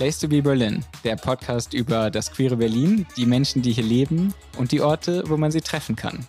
Place 0.00 0.18
to 0.20 0.28
be 0.28 0.40
Berlin, 0.40 0.82
der 1.04 1.16
Podcast 1.16 1.74
über 1.74 2.10
das 2.10 2.32
queere 2.32 2.56
Berlin, 2.56 3.04
die 3.18 3.26
Menschen, 3.26 3.60
die 3.60 3.70
hier 3.70 3.84
leben 3.84 4.32
und 4.56 4.72
die 4.72 4.80
Orte, 4.80 5.24
wo 5.26 5.36
man 5.36 5.50
sie 5.50 5.60
treffen 5.60 5.94
kann. 5.94 6.26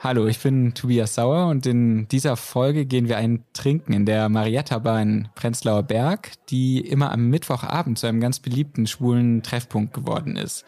Hallo, 0.00 0.26
ich 0.26 0.38
bin 0.38 0.72
Tobias 0.72 1.16
Sauer 1.16 1.48
und 1.48 1.66
in 1.66 2.08
dieser 2.08 2.36
Folge 2.36 2.86
gehen 2.86 3.08
wir 3.08 3.18
ein 3.18 3.44
Trinken 3.52 3.92
in 3.92 4.06
der 4.06 4.28
Marietta 4.30 4.78
Bar 4.78 5.02
in 5.02 5.28
Prenzlauer 5.34 5.82
Berg, 5.82 6.30
die 6.48 6.80
immer 6.80 7.12
am 7.12 7.28
Mittwochabend 7.28 7.98
zu 7.98 8.06
einem 8.06 8.20
ganz 8.20 8.38
beliebten 8.38 8.86
schwulen 8.86 9.42
Treffpunkt 9.42 9.92
geworden 9.92 10.36
ist. 10.36 10.64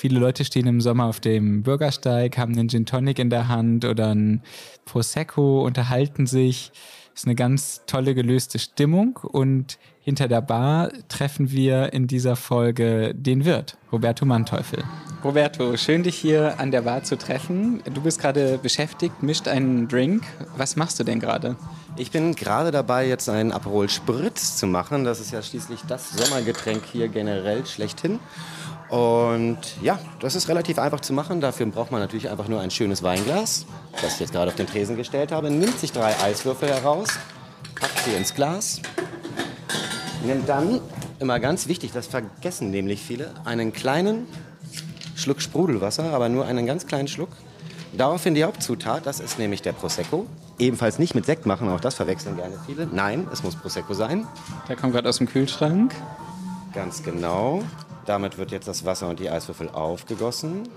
Viele 0.00 0.18
Leute 0.18 0.46
stehen 0.46 0.66
im 0.66 0.80
Sommer 0.80 1.04
auf 1.04 1.20
dem 1.20 1.62
Bürgersteig, 1.62 2.38
haben 2.38 2.54
einen 2.54 2.70
Gin 2.70 2.86
Tonic 2.86 3.18
in 3.18 3.28
der 3.28 3.48
Hand 3.48 3.84
oder 3.84 4.14
ein 4.14 4.42
Prosecco, 4.86 5.62
unterhalten 5.62 6.26
sich. 6.26 6.72
Ist 7.14 7.26
eine 7.26 7.34
ganz 7.34 7.82
tolle 7.86 8.14
gelöste 8.14 8.58
Stimmung 8.58 9.18
und 9.18 9.78
hinter 10.00 10.26
der 10.26 10.40
Bar 10.40 10.90
treffen 11.08 11.50
wir 11.50 11.92
in 11.92 12.06
dieser 12.06 12.36
Folge 12.36 13.12
den 13.14 13.44
Wirt, 13.44 13.76
Roberto 13.92 14.24
Manteuffel. 14.24 14.84
Roberto, 15.22 15.76
schön 15.76 16.02
dich 16.02 16.16
hier 16.16 16.58
an 16.58 16.70
der 16.70 16.80
Bar 16.80 17.02
zu 17.02 17.18
treffen. 17.18 17.82
Du 17.92 18.00
bist 18.00 18.22
gerade 18.22 18.56
beschäftigt, 18.56 19.22
mischt 19.22 19.48
einen 19.48 19.86
Drink. 19.86 20.22
Was 20.56 20.76
machst 20.76 20.98
du 20.98 21.04
denn 21.04 21.20
gerade? 21.20 21.56
Ich 21.96 22.10
bin 22.10 22.34
gerade 22.34 22.70
dabei, 22.70 23.06
jetzt 23.06 23.28
einen 23.28 23.52
Aperol 23.52 23.90
Spritz 23.90 24.56
zu 24.56 24.66
machen. 24.66 25.04
Das 25.04 25.20
ist 25.20 25.30
ja 25.30 25.42
schließlich 25.42 25.80
das 25.86 26.12
Sommergetränk 26.12 26.84
hier 26.90 27.08
generell 27.08 27.66
schlechthin. 27.66 28.18
Und 28.90 29.58
ja, 29.82 30.00
das 30.18 30.34
ist 30.34 30.48
relativ 30.48 30.78
einfach 30.78 31.00
zu 31.00 31.12
machen. 31.12 31.40
Dafür 31.40 31.66
braucht 31.66 31.92
man 31.92 32.00
natürlich 32.00 32.28
einfach 32.28 32.48
nur 32.48 32.60
ein 32.60 32.72
schönes 32.72 33.02
Weinglas, 33.02 33.66
das 34.02 34.14
ich 34.14 34.20
jetzt 34.20 34.32
gerade 34.32 34.50
auf 34.50 34.56
den 34.56 34.66
Tresen 34.66 34.96
gestellt 34.96 35.30
habe. 35.30 35.48
Nimmt 35.50 35.78
sich 35.78 35.92
drei 35.92 36.14
Eiswürfel 36.20 36.68
heraus, 36.68 37.08
packt 37.78 38.00
sie 38.04 38.14
ins 38.14 38.34
Glas, 38.34 38.80
nimmt 40.26 40.48
dann, 40.48 40.80
immer 41.20 41.38
ganz 41.38 41.68
wichtig, 41.68 41.92
das 41.92 42.08
vergessen 42.08 42.70
nämlich 42.70 43.00
viele, 43.00 43.32
einen 43.44 43.72
kleinen 43.72 44.26
Schluck 45.14 45.40
Sprudelwasser, 45.40 46.12
aber 46.12 46.28
nur 46.28 46.46
einen 46.46 46.66
ganz 46.66 46.86
kleinen 46.86 47.06
Schluck. 47.06 47.30
Daraufhin 47.92 48.34
die 48.34 48.44
Hauptzutat, 48.44 49.06
das 49.06 49.20
ist 49.20 49.38
nämlich 49.38 49.62
der 49.62 49.72
Prosecco. 49.72 50.26
Ebenfalls 50.58 50.98
nicht 50.98 51.14
mit 51.14 51.26
Sekt 51.26 51.46
machen, 51.46 51.68
auch 51.68 51.80
das 51.80 51.94
verwechseln 51.94 52.36
gerne 52.36 52.58
viele. 52.66 52.86
Nein, 52.86 53.28
es 53.32 53.42
muss 53.42 53.54
Prosecco 53.54 53.94
sein. 53.94 54.26
Der 54.68 54.76
kommt 54.76 54.94
gerade 54.94 55.08
aus 55.08 55.18
dem 55.18 55.28
Kühlschrank. 55.28 55.94
Ganz 56.72 57.02
genau. 57.02 57.62
Damit 58.10 58.38
wird 58.38 58.50
jetzt 58.50 58.66
das 58.66 58.84
Wasser 58.84 59.08
und 59.08 59.20
die 59.20 59.30
Eiswürfel 59.30 59.68
aufgegossen. 59.68 60.68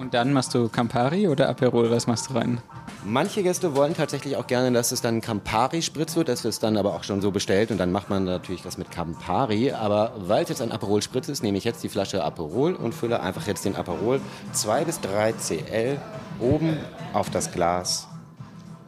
Und 0.00 0.14
dann 0.14 0.32
machst 0.32 0.52
du 0.52 0.68
Campari 0.68 1.28
oder 1.28 1.48
Aperol? 1.48 1.92
Was 1.92 2.08
machst 2.08 2.30
du 2.30 2.34
rein? 2.34 2.60
Manche 3.04 3.44
Gäste 3.44 3.76
wollen 3.76 3.94
tatsächlich 3.94 4.34
auch 4.34 4.48
gerne, 4.48 4.72
dass 4.72 4.90
es 4.90 5.00
dann 5.00 5.20
Campari-Spritz 5.20 6.16
wird. 6.16 6.28
Das 6.28 6.44
ist 6.44 6.64
dann 6.64 6.76
aber 6.76 6.94
auch 6.94 7.04
schon 7.04 7.20
so 7.20 7.30
bestellt 7.30 7.70
und 7.70 7.78
dann 7.78 7.92
macht 7.92 8.10
man 8.10 8.24
natürlich 8.24 8.62
das 8.62 8.78
mit 8.78 8.90
Campari. 8.90 9.70
Aber 9.70 10.12
weil 10.18 10.42
es 10.42 10.48
jetzt 10.48 10.60
ein 10.60 10.72
Aperol-Spritz 10.72 11.28
ist, 11.28 11.44
nehme 11.44 11.56
ich 11.56 11.62
jetzt 11.62 11.84
die 11.84 11.88
Flasche 11.88 12.24
Aperol 12.24 12.74
und 12.74 12.96
fülle 12.96 13.20
einfach 13.20 13.46
jetzt 13.46 13.64
den 13.64 13.76
Aperol 13.76 14.20
2 14.54 14.86
bis 14.86 15.00
3 15.00 15.34
Cl 15.34 16.00
oben 16.40 16.78
auf 17.12 17.30
das 17.30 17.52
Glas 17.52 18.08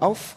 auf. 0.00 0.34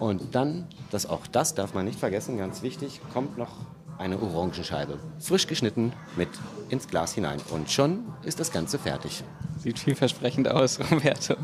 Und 0.00 0.34
dann, 0.34 0.66
das 0.90 1.06
auch 1.06 1.28
das 1.28 1.54
darf 1.54 1.74
man 1.74 1.84
nicht 1.84 2.00
vergessen, 2.00 2.38
ganz 2.38 2.62
wichtig, 2.62 3.00
kommt 3.12 3.38
noch 3.38 3.52
eine 3.98 4.20
Orangenscheibe, 4.20 4.98
frisch 5.18 5.46
geschnitten, 5.46 5.92
mit 6.16 6.28
ins 6.68 6.88
Glas 6.88 7.14
hinein. 7.14 7.40
Und 7.50 7.70
schon 7.70 8.04
ist 8.22 8.40
das 8.40 8.52
Ganze 8.52 8.78
fertig. 8.78 9.22
Sieht 9.58 9.78
vielversprechend 9.78 10.48
aus, 10.48 10.78
Roberto. 10.90 11.34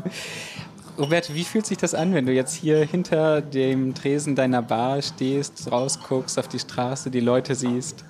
Roberto, 0.97 1.33
wie 1.33 1.43
fühlt 1.43 1.65
sich 1.65 1.77
das 1.77 1.93
an, 1.93 2.13
wenn 2.13 2.25
du 2.25 2.33
jetzt 2.33 2.53
hier 2.53 2.85
hinter 2.85 3.41
dem 3.41 3.95
Tresen 3.95 4.35
deiner 4.35 4.61
Bar 4.61 5.01
stehst, 5.01 5.71
rausguckst 5.71 6.37
auf 6.37 6.47
die 6.47 6.59
Straße, 6.59 7.09
die 7.09 7.21
Leute 7.21 7.55
siehst? 7.55 8.03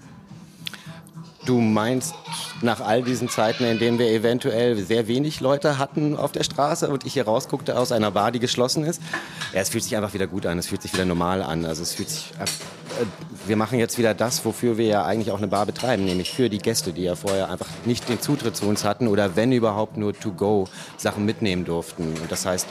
Du 1.45 1.59
meinst 1.59 2.13
nach 2.61 2.81
all 2.81 3.01
diesen 3.01 3.27
Zeiten, 3.27 3.63
in 3.63 3.79
denen 3.79 3.97
wir 3.97 4.07
eventuell 4.11 4.77
sehr 4.77 5.07
wenig 5.07 5.39
Leute 5.39 5.79
hatten 5.79 6.15
auf 6.15 6.31
der 6.31 6.43
Straße 6.43 6.87
und 6.87 7.03
ich 7.05 7.13
hier 7.13 7.25
rausguckte 7.25 7.79
aus 7.79 7.91
einer 7.91 8.11
Bar, 8.11 8.31
die 8.31 8.39
geschlossen 8.39 8.83
ist? 8.83 9.01
Ja, 9.51 9.61
es 9.61 9.69
fühlt 9.69 9.83
sich 9.83 9.95
einfach 9.95 10.13
wieder 10.13 10.27
gut 10.27 10.45
an, 10.45 10.59
es 10.59 10.67
fühlt 10.67 10.83
sich 10.83 10.93
wieder 10.93 11.05
normal 11.05 11.41
an. 11.41 11.65
Also 11.65 11.81
es 11.81 11.95
fühlt 11.95 12.09
sich, 12.09 12.31
äh, 12.39 13.05
wir 13.47 13.55
machen 13.55 13.79
jetzt 13.79 13.97
wieder 13.97 14.13
das, 14.13 14.45
wofür 14.45 14.77
wir 14.77 14.85
ja 14.85 15.03
eigentlich 15.03 15.31
auch 15.31 15.39
eine 15.39 15.47
Bar 15.47 15.65
betreiben, 15.65 16.05
nämlich 16.05 16.31
für 16.31 16.47
die 16.47 16.59
Gäste, 16.59 16.93
die 16.93 17.03
ja 17.03 17.15
vorher 17.15 17.49
einfach 17.49 17.67
nicht 17.85 18.07
den 18.07 18.21
Zutritt 18.21 18.55
zu 18.55 18.67
uns 18.67 18.83
hatten 18.83 19.07
oder 19.07 19.35
wenn 19.35 19.51
überhaupt 19.51 19.97
nur 19.97 20.13
to 20.13 20.31
go 20.31 20.67
Sachen 20.97 21.25
mitnehmen 21.25 21.65
durften. 21.65 22.03
Und 22.21 22.31
das 22.31 22.45
heißt, 22.45 22.67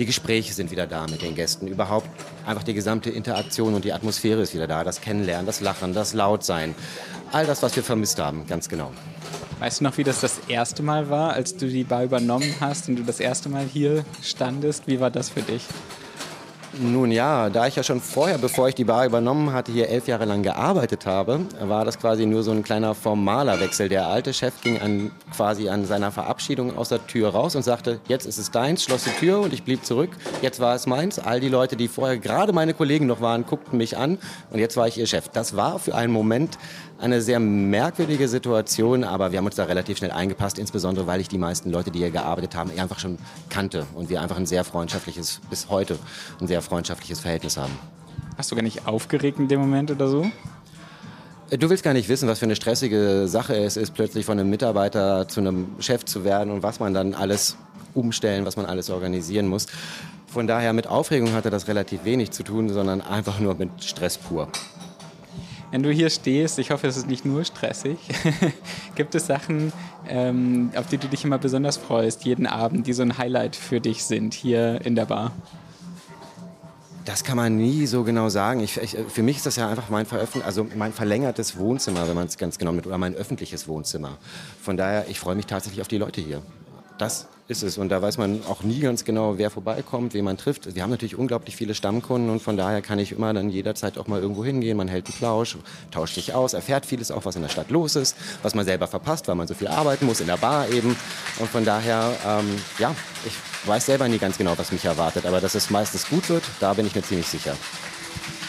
die 0.00 0.06
Gespräche 0.06 0.54
sind 0.54 0.70
wieder 0.70 0.86
da 0.86 1.06
mit 1.06 1.20
den 1.20 1.34
Gästen. 1.34 1.66
Überhaupt 1.66 2.08
einfach 2.46 2.62
die 2.62 2.72
gesamte 2.72 3.10
Interaktion 3.10 3.74
und 3.74 3.84
die 3.84 3.92
Atmosphäre 3.92 4.40
ist 4.40 4.54
wieder 4.54 4.66
da. 4.66 4.82
Das 4.82 5.02
Kennenlernen, 5.02 5.44
das 5.44 5.60
Lachen, 5.60 5.92
das 5.92 6.14
Lautsein. 6.14 6.74
All 7.32 7.44
das, 7.44 7.62
was 7.62 7.76
wir 7.76 7.82
vermisst 7.82 8.18
haben, 8.18 8.46
ganz 8.46 8.70
genau. 8.70 8.92
Weißt 9.58 9.80
du 9.80 9.84
noch, 9.84 9.98
wie 9.98 10.04
das 10.04 10.22
das 10.22 10.40
erste 10.48 10.82
Mal 10.82 11.10
war, 11.10 11.34
als 11.34 11.54
du 11.54 11.68
die 11.68 11.84
Bar 11.84 12.04
übernommen 12.04 12.54
hast 12.60 12.88
und 12.88 12.96
du 12.96 13.02
das 13.02 13.20
erste 13.20 13.50
Mal 13.50 13.66
hier 13.70 14.06
standest? 14.22 14.86
Wie 14.86 15.00
war 15.00 15.10
das 15.10 15.28
für 15.28 15.42
dich? 15.42 15.64
Nun 16.78 17.10
ja, 17.10 17.50
da 17.50 17.66
ich 17.66 17.74
ja 17.74 17.82
schon 17.82 18.00
vorher, 18.00 18.38
bevor 18.38 18.68
ich 18.68 18.76
die 18.76 18.84
Bar 18.84 19.04
übernommen 19.04 19.52
hatte, 19.52 19.72
hier 19.72 19.88
elf 19.88 20.06
Jahre 20.06 20.24
lang 20.24 20.44
gearbeitet 20.44 21.04
habe, 21.04 21.40
war 21.60 21.84
das 21.84 21.98
quasi 21.98 22.26
nur 22.26 22.44
so 22.44 22.52
ein 22.52 22.62
kleiner 22.62 22.94
formaler 22.94 23.58
Wechsel. 23.58 23.88
Der 23.88 24.06
alte 24.06 24.32
Chef 24.32 24.54
ging 24.62 24.78
an, 24.80 25.10
quasi 25.34 25.68
an 25.68 25.84
seiner 25.84 26.12
Verabschiedung 26.12 26.78
aus 26.78 26.90
der 26.90 27.04
Tür 27.08 27.30
raus 27.30 27.56
und 27.56 27.64
sagte, 27.64 27.98
jetzt 28.06 28.24
ist 28.24 28.38
es 28.38 28.52
deins, 28.52 28.84
schloss 28.84 29.02
die 29.02 29.10
Tür 29.10 29.40
und 29.40 29.52
ich 29.52 29.64
blieb 29.64 29.84
zurück. 29.84 30.10
Jetzt 30.42 30.60
war 30.60 30.76
es 30.76 30.86
meins. 30.86 31.18
All 31.18 31.40
die 31.40 31.48
Leute, 31.48 31.76
die 31.76 31.88
vorher 31.88 32.18
gerade 32.18 32.52
meine 32.52 32.72
Kollegen 32.72 33.06
noch 33.06 33.20
waren, 33.20 33.46
guckten 33.46 33.76
mich 33.76 33.96
an 33.96 34.18
und 34.50 34.60
jetzt 34.60 34.76
war 34.76 34.86
ich 34.86 34.96
ihr 34.96 35.06
Chef. 35.06 35.28
Das 35.28 35.56
war 35.56 35.80
für 35.80 35.96
einen 35.96 36.12
Moment 36.12 36.56
eine 37.00 37.22
sehr 37.22 37.40
merkwürdige 37.40 38.28
Situation, 38.28 39.04
aber 39.04 39.32
wir 39.32 39.38
haben 39.38 39.46
uns 39.46 39.56
da 39.56 39.64
relativ 39.64 39.98
schnell 39.98 40.10
eingepasst, 40.10 40.58
insbesondere 40.58 41.06
weil 41.06 41.20
ich 41.20 41.28
die 41.28 41.38
meisten 41.38 41.70
Leute, 41.70 41.90
die 41.90 41.98
hier 42.00 42.10
gearbeitet 42.10 42.54
haben, 42.54 42.70
einfach 42.78 42.98
schon 42.98 43.18
kannte 43.48 43.86
und 43.94 44.10
wir 44.10 44.20
einfach 44.20 44.36
ein 44.36 44.46
sehr 44.46 44.64
freundschaftliches, 44.64 45.40
bis 45.48 45.68
heute 45.70 45.98
ein 46.40 46.46
sehr 46.46 46.60
freundschaftliches 46.62 47.20
Verhältnis 47.20 47.56
haben. 47.56 47.72
Hast 48.36 48.50
du 48.50 48.56
gar 48.56 48.62
nicht 48.62 48.86
aufgeregt 48.86 49.38
in 49.38 49.48
dem 49.48 49.60
Moment 49.60 49.90
oder 49.90 50.08
so? 50.08 50.30
Äh, 51.50 51.58
du 51.58 51.70
willst 51.70 51.82
gar 51.82 51.94
nicht 51.94 52.08
wissen, 52.08 52.28
was 52.28 52.38
für 52.38 52.44
eine 52.44 52.56
stressige 52.56 53.28
Sache 53.28 53.54
es 53.56 53.76
ist, 53.76 53.94
plötzlich 53.94 54.26
von 54.26 54.38
einem 54.38 54.50
Mitarbeiter 54.50 55.26
zu 55.26 55.40
einem 55.40 55.68
Chef 55.78 56.04
zu 56.04 56.24
werden 56.24 56.52
und 56.52 56.62
was 56.62 56.80
man 56.80 56.94
dann 56.94 57.14
alles 57.14 57.56
umstellen, 57.94 58.44
was 58.44 58.56
man 58.56 58.66
alles 58.66 58.90
organisieren 58.90 59.48
muss. 59.48 59.66
Von 60.26 60.46
daher 60.46 60.72
mit 60.72 60.86
Aufregung 60.86 61.32
hatte 61.32 61.50
das 61.50 61.66
relativ 61.66 62.04
wenig 62.04 62.30
zu 62.30 62.44
tun, 62.44 62.68
sondern 62.68 63.00
einfach 63.00 63.40
nur 63.40 63.54
mit 63.54 63.82
Stress 63.82 64.16
pur. 64.16 64.48
Wenn 65.70 65.84
du 65.84 65.92
hier 65.92 66.10
stehst, 66.10 66.58
ich 66.58 66.72
hoffe, 66.72 66.88
es 66.88 66.96
ist 66.96 67.06
nicht 67.06 67.24
nur 67.24 67.44
stressig, 67.44 67.98
gibt 68.96 69.14
es 69.14 69.26
Sachen, 69.26 69.72
ähm, 70.08 70.70
auf 70.74 70.88
die 70.88 70.98
du 70.98 71.06
dich 71.06 71.24
immer 71.24 71.38
besonders 71.38 71.76
freust, 71.76 72.24
jeden 72.24 72.46
Abend, 72.46 72.88
die 72.88 72.92
so 72.92 73.02
ein 73.02 73.18
Highlight 73.18 73.54
für 73.54 73.80
dich 73.80 74.04
sind 74.04 74.34
hier 74.34 74.80
in 74.84 74.96
der 74.96 75.06
Bar? 75.06 75.32
Das 77.04 77.24
kann 77.24 77.36
man 77.36 77.56
nie 77.56 77.86
so 77.86 78.02
genau 78.02 78.28
sagen. 78.28 78.60
Ich, 78.60 78.76
ich, 78.78 78.96
für 79.08 79.22
mich 79.22 79.38
ist 79.38 79.46
das 79.46 79.56
ja 79.56 79.68
einfach 79.68 79.90
mein, 79.90 80.06
also 80.44 80.66
mein 80.76 80.92
verlängertes 80.92 81.56
Wohnzimmer, 81.56 82.06
wenn 82.08 82.14
man 82.14 82.26
es 82.26 82.36
ganz 82.36 82.58
genau 82.58 82.72
nimmt, 82.72 82.86
oder 82.86 82.98
mein 82.98 83.14
öffentliches 83.14 83.68
Wohnzimmer. 83.68 84.18
Von 84.60 84.76
daher, 84.76 85.06
ich 85.08 85.18
freue 85.18 85.34
mich 85.34 85.46
tatsächlich 85.46 85.80
auf 85.80 85.88
die 85.88 85.98
Leute 85.98 86.20
hier. 86.20 86.42
Das 87.00 87.28
ist 87.48 87.62
es. 87.62 87.78
Und 87.78 87.88
da 87.88 88.02
weiß 88.02 88.18
man 88.18 88.42
auch 88.46 88.62
nie 88.62 88.80
ganz 88.80 89.06
genau, 89.06 89.38
wer 89.38 89.48
vorbeikommt, 89.48 90.12
wen 90.12 90.22
man 90.22 90.36
trifft. 90.36 90.74
Wir 90.74 90.82
haben 90.82 90.90
natürlich 90.90 91.16
unglaublich 91.16 91.56
viele 91.56 91.74
Stammkunden 91.74 92.28
und 92.28 92.42
von 92.42 92.58
daher 92.58 92.82
kann 92.82 92.98
ich 92.98 93.12
immer 93.12 93.32
dann 93.32 93.48
jederzeit 93.48 93.96
auch 93.96 94.06
mal 94.06 94.20
irgendwo 94.20 94.44
hingehen. 94.44 94.76
Man 94.76 94.86
hält 94.86 95.06
einen 95.06 95.16
Plausch, 95.16 95.56
tauscht 95.90 96.16
sich 96.16 96.34
aus, 96.34 96.52
erfährt 96.52 96.84
vieles 96.84 97.10
auch, 97.10 97.24
was 97.24 97.36
in 97.36 97.42
der 97.42 97.48
Stadt 97.48 97.70
los 97.70 97.96
ist, 97.96 98.16
was 98.42 98.54
man 98.54 98.66
selber 98.66 98.86
verpasst, 98.86 99.28
weil 99.28 99.34
man 99.34 99.48
so 99.48 99.54
viel 99.54 99.68
arbeiten 99.68 100.04
muss, 100.04 100.20
in 100.20 100.26
der 100.26 100.36
Bar 100.36 100.68
eben. 100.68 100.94
Und 101.38 101.48
von 101.48 101.64
daher, 101.64 102.12
ähm, 102.26 102.54
ja, 102.78 102.94
ich 103.24 103.32
weiß 103.66 103.86
selber 103.86 104.06
nie 104.06 104.18
ganz 104.18 104.36
genau, 104.36 104.58
was 104.58 104.70
mich 104.70 104.84
erwartet. 104.84 105.24
Aber 105.24 105.40
dass 105.40 105.54
es 105.54 105.70
meistens 105.70 106.06
gut 106.06 106.28
wird, 106.28 106.44
da 106.60 106.74
bin 106.74 106.86
ich 106.86 106.94
mir 106.94 107.02
ziemlich 107.02 107.28
sicher. 107.28 107.56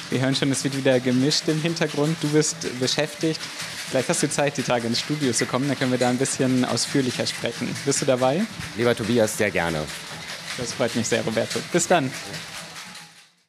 Wir 0.09 0.19
hören 0.19 0.36
schon, 0.36 0.51
es 0.51 0.62
wird 0.65 0.75
wieder 0.75 1.00
gemischt 1.00 1.47
im 1.47 1.62
Hintergrund. 1.62 2.18
Du 2.19 2.27
bist 2.27 2.57
beschäftigt. 2.81 3.39
Vielleicht 3.92 4.08
hast 4.08 4.24
du 4.24 4.30
Zeit, 4.30 4.56
die 4.56 4.62
Tage 4.62 4.88
ins 4.88 5.02
Studio 5.02 5.34
zu 5.34 5.46
kommen, 5.46 5.68
dann 5.68 5.78
können 5.78 5.92
wir 5.92 6.00
da 6.00 6.10
ein 6.10 6.18
bisschen 6.18 6.64
ausführlicher 6.64 7.28
sprechen. 7.28 7.68
Bist 7.86 8.02
du 8.02 8.06
dabei? 8.06 8.40
Lieber 8.78 8.96
Tobias, 8.96 9.38
sehr 9.38 9.52
gerne. 9.52 9.80
Das 10.58 10.72
freut 10.72 10.96
mich 10.96 11.06
sehr, 11.06 11.22
Roberto. 11.26 11.60
Bis 11.74 11.90
dann. 11.90 12.10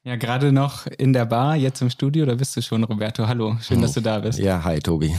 Ja, 0.03 0.17
gerade 0.17 0.51
noch 0.51 0.89
in 0.89 1.13
der 1.13 1.27
Bar, 1.27 1.55
jetzt 1.55 1.81
im 1.81 1.91
Studio, 1.91 2.27
da 2.27 2.35
bist 2.35 2.57
du 2.57 2.61
schon, 2.61 2.83
Roberto. 2.83 3.29
Hallo, 3.29 3.57
schön, 3.63 3.81
dass 3.81 3.93
du 3.93 4.01
da 4.01 4.19
bist. 4.19 4.41
Ja, 4.41 4.65
hi, 4.65 4.81
Tobi. 4.81 5.15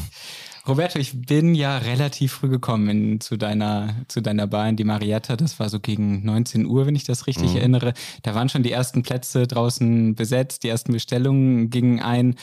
Roberto, 0.67 0.99
ich 0.99 1.25
bin 1.25 1.55
ja 1.55 1.77
relativ 1.77 2.33
früh 2.33 2.49
gekommen 2.49 2.89
in, 2.89 3.21
zu, 3.21 3.37
deiner, 3.37 3.95
zu 4.09 4.19
deiner 4.19 4.47
Bar 4.47 4.67
in 4.67 4.75
die 4.75 4.83
Marietta. 4.83 5.37
Das 5.37 5.57
war 5.57 5.69
so 5.69 5.79
gegen 5.79 6.25
19 6.25 6.65
Uhr, 6.65 6.85
wenn 6.85 6.95
ich 6.95 7.05
das 7.05 7.27
richtig 7.27 7.51
mhm. 7.51 7.57
erinnere. 7.59 7.93
Da 8.23 8.35
waren 8.35 8.49
schon 8.49 8.63
die 8.63 8.73
ersten 8.73 9.03
Plätze 9.03 9.47
draußen 9.47 10.15
besetzt, 10.15 10.63
die 10.63 10.67
ersten 10.67 10.91
Bestellungen 10.91 11.69
gingen 11.69 12.01
ein. 12.01 12.35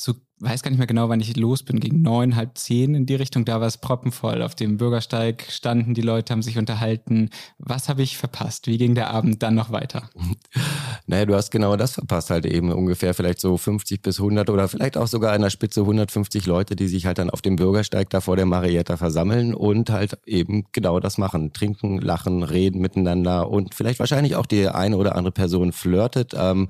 So 0.00 0.14
weiß 0.38 0.62
gar 0.62 0.70
nicht 0.70 0.78
mehr 0.78 0.86
genau, 0.86 1.10
wann 1.10 1.20
ich 1.20 1.36
los 1.36 1.62
bin, 1.62 1.78
gegen 1.78 2.00
neun, 2.00 2.34
halb 2.34 2.56
zehn 2.56 2.94
in 2.94 3.04
die 3.04 3.16
Richtung. 3.16 3.44
Da 3.44 3.60
war 3.60 3.66
es 3.66 3.76
proppenvoll. 3.76 4.40
Auf 4.40 4.54
dem 4.54 4.78
Bürgersteig 4.78 5.44
standen 5.50 5.92
die 5.92 6.00
Leute, 6.00 6.32
haben 6.32 6.40
sich 6.40 6.56
unterhalten. 6.56 7.28
Was 7.58 7.90
habe 7.90 8.00
ich 8.00 8.16
verpasst? 8.16 8.66
Wie 8.66 8.78
ging 8.78 8.94
der 8.94 9.10
Abend 9.10 9.42
dann 9.42 9.54
noch 9.54 9.70
weiter? 9.70 10.08
Naja, 11.06 11.24
du 11.24 11.34
hast 11.34 11.50
genau 11.50 11.74
das 11.74 11.94
verpasst, 11.94 12.30
halt 12.30 12.46
eben 12.46 12.70
ungefähr 12.70 13.14
vielleicht 13.14 13.40
so 13.40 13.56
50 13.56 14.00
bis 14.00 14.20
100 14.20 14.48
oder 14.48 14.68
vielleicht 14.68 14.96
auch 14.96 15.08
sogar 15.08 15.32
an 15.32 15.42
der 15.42 15.50
Spitze 15.50 15.80
150 15.80 16.46
Leute, 16.46 16.76
die 16.76 16.86
sich 16.86 17.04
halt 17.04 17.18
dann 17.18 17.30
auf 17.30 17.42
dem 17.42 17.56
Bürgersteig 17.56 18.10
da 18.10 18.20
vor 18.20 18.36
der 18.36 18.46
Marietta 18.46 18.96
versammeln 18.96 19.52
und 19.52 19.90
halt 19.90 20.18
eben 20.24 20.66
genau 20.70 21.00
das 21.00 21.18
machen. 21.18 21.52
Trinken, 21.52 21.98
lachen, 21.98 22.44
reden 22.44 22.80
miteinander 22.80 23.50
und 23.50 23.74
vielleicht 23.74 23.98
wahrscheinlich 23.98 24.36
auch 24.36 24.46
die 24.46 24.68
eine 24.68 24.96
oder 24.96 25.16
andere 25.16 25.32
Person 25.32 25.72
flirtet. 25.72 26.32
Ähm, 26.36 26.68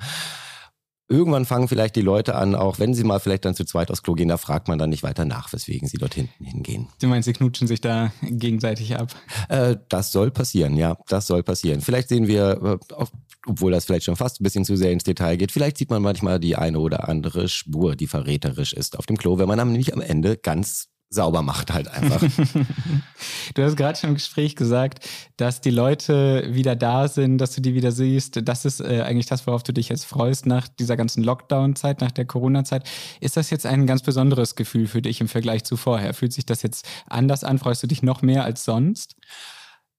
irgendwann 1.11 1.45
fangen 1.45 1.69
vielleicht 1.69 1.97
die 1.97 2.03
Leute 2.03 2.37
an, 2.37 2.55
auch 2.55 2.79
wenn 2.79 2.95
sie 2.95 3.05
mal 3.05 3.19
vielleicht 3.19 3.45
dann 3.45 3.55
zu 3.55 3.65
zweit 3.65 3.91
aufs 3.91 4.03
Klo 4.03 4.15
gehen, 4.15 4.29
da 4.29 4.37
fragt 4.37 4.69
man 4.69 4.79
dann 4.79 4.91
nicht 4.91 5.03
weiter 5.03 5.25
nach, 5.25 5.53
weswegen 5.53 5.89
sie 5.89 5.99
dort 5.99 6.15
hinten 6.15 6.45
hingehen. 6.45 6.89
Du 7.01 7.09
meinst, 7.09 7.27
sie 7.27 7.33
knutschen 7.33 7.67
sich 7.67 7.81
da 7.81 8.13
gegenseitig 8.23 8.97
ab? 8.97 9.15
Äh, 9.49 9.77
das 9.89 10.13
soll 10.13 10.31
passieren, 10.31 10.77
ja, 10.77 10.97
das 11.09 11.27
soll 11.27 11.43
passieren. 11.43 11.81
Vielleicht 11.81 12.09
sehen 12.09 12.29
wir, 12.29 12.79
äh, 12.97 13.05
obwohl 13.47 13.73
das 13.73 13.85
vielleicht 13.85 14.05
schon 14.05 14.17
fast 14.17 14.41
ein 14.41 14.45
bisschen 14.45 14.65
zu 14.65 14.77
sehr 14.77 14.93
ins 14.93 15.03
Detail 15.03 15.37
geht, 15.37 15.51
vielleicht 15.51 15.79
sieht 15.79 15.91
man 15.91 16.01
manchmal 16.01 16.39
die 16.39 16.57
eine 16.57 16.79
oder 16.79 17.09
andere 17.09 17.49
Spur, 17.49 17.97
die 17.97 18.07
verräterisch 18.07 18.73
ist 18.73 18.97
auf 18.97 19.07
dem 19.07 19.17
Klo, 19.17 19.39
wenn 19.39 19.49
man 19.49 19.59
nämlich 19.59 19.93
am 19.93 20.01
Ende 20.01 20.37
ganz 20.37 20.90
sauber 21.11 21.43
macht 21.43 21.73
halt 21.73 21.89
einfach. 21.89 22.21
du 23.55 23.63
hast 23.63 23.77
gerade 23.77 23.99
schon 23.99 24.11
im 24.11 24.15
Gespräch 24.15 24.55
gesagt, 24.55 25.07
dass 25.37 25.61
die 25.61 25.71
Leute 25.71 26.55
wieder 26.55 26.77
da 26.77 27.09
sind, 27.09 27.39
dass 27.39 27.55
du 27.55 27.61
die 27.61 27.75
wieder 27.75 27.91
siehst. 27.91 28.41
Das 28.49 28.65
ist 28.65 28.81
äh, 28.81 29.03
eigentlich 29.03 29.27
das, 29.27 29.45
worauf 29.47 29.65
du 29.65 29.73
dich 29.73 29.89
jetzt 29.89 30.07
freust 30.07 30.47
nach 30.47 30.69
dieser 30.69 30.97
ganzen 30.97 31.25
Lockdown-Zeit, 31.25 32.01
nach 32.01 32.13
der 32.13 32.27
Corona-Zeit. 32.27 32.89
Ist 33.21 33.37
das 33.37 33.51
jetzt 33.51 33.67
ein 33.67 33.89
ganz 33.89 34.03
besonderes 34.03 34.55
Gefühl 34.55 34.87
für 34.87 35.03
dich 35.03 35.21
im 35.21 35.29
Vergleich 35.29 35.65
zu 35.65 35.77
vorher? 35.77 36.15
Fühlt 36.15 36.33
sich 36.33 36.47
das 36.47 36.63
jetzt 36.63 36.87
anders 37.07 37.43
an? 37.43 37.59
Freust 37.59 37.83
du 37.83 37.89
dich 37.89 38.05
noch 38.05 38.23
mehr 38.23 38.45
als 38.45 38.65
sonst? 38.65 39.17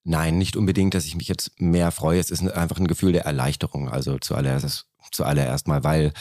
Nein, 0.04 0.38
nicht 0.38 0.56
unbedingt, 0.56 0.94
dass 0.94 1.06
ich 1.06 1.16
mich 1.16 1.28
jetzt 1.28 1.60
mehr 1.60 1.92
freue. 1.92 2.20
Es 2.20 2.32
ist 2.32 2.42
einfach 2.50 2.80
ein 2.80 2.88
Gefühl 2.88 3.12
der 3.12 3.26
Erleichterung. 3.26 3.90
Also 3.90 4.18
zuallererst, 4.18 4.88
zuallererst 5.12 5.68
mal, 5.68 5.84
weil 5.84 6.14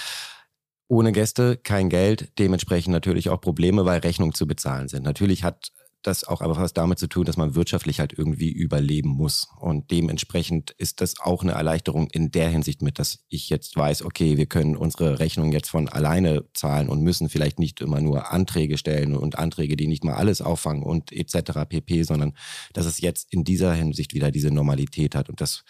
ohne 0.91 1.13
Gäste 1.13 1.57
kein 1.57 1.89
Geld, 1.89 2.33
dementsprechend 2.41 2.93
natürlich 2.93 3.31
auch 3.31 3.41
Probleme, 3.41 3.85
weil 3.85 4.01
Rechnungen 4.01 4.35
zu 4.35 4.49
bezahlen 4.49 4.89
sind. 4.89 5.05
Natürlich 5.05 5.45
hat 5.45 5.71
das 6.03 6.25
auch 6.25 6.41
einfach 6.41 6.61
was 6.61 6.73
damit 6.73 6.99
zu 6.99 7.07
tun, 7.07 7.27
dass 7.27 7.37
man 7.37 7.55
wirtschaftlich 7.55 8.01
halt 8.01 8.13
irgendwie 8.17 8.51
überleben 8.51 9.11
muss. 9.11 9.49
Und 9.61 9.91
dementsprechend 9.91 10.73
ist 10.73 11.01
das 11.01 11.21
auch 11.21 11.43
eine 11.43 11.53
Erleichterung 11.53 12.09
in 12.11 12.33
der 12.33 12.49
Hinsicht 12.49 12.83
mit, 12.83 12.99
dass 12.99 13.25
ich 13.29 13.51
jetzt 13.51 13.77
weiß, 13.77 14.03
okay, 14.03 14.37
wir 14.37 14.47
können 14.47 14.77
unsere 14.77 15.21
Rechnung 15.21 15.53
jetzt 15.53 15.69
von 15.69 15.89
alleine 15.89 16.45
zahlen 16.55 16.89
und 16.89 17.03
müssen 17.03 17.29
vielleicht 17.29 17.59
nicht 17.59 17.81
immer 17.81 18.01
nur 18.01 18.33
Anträge 18.33 18.79
stellen 18.79 19.15
und 19.15 19.39
Anträge, 19.39 19.77
die 19.77 19.87
nicht 19.87 20.03
mal 20.03 20.15
alles 20.15 20.41
auffangen 20.41 20.83
und 20.83 21.13
etc. 21.13 21.69
pp, 21.69 22.03
sondern 22.03 22.33
dass 22.73 22.87
es 22.87 23.01
jetzt 23.01 23.33
in 23.33 23.45
dieser 23.45 23.75
Hinsicht 23.75 24.15
wieder 24.15 24.31
diese 24.31 24.51
Normalität 24.51 25.15
hat 25.15 25.29
und 25.29 25.41
dass 25.41 25.63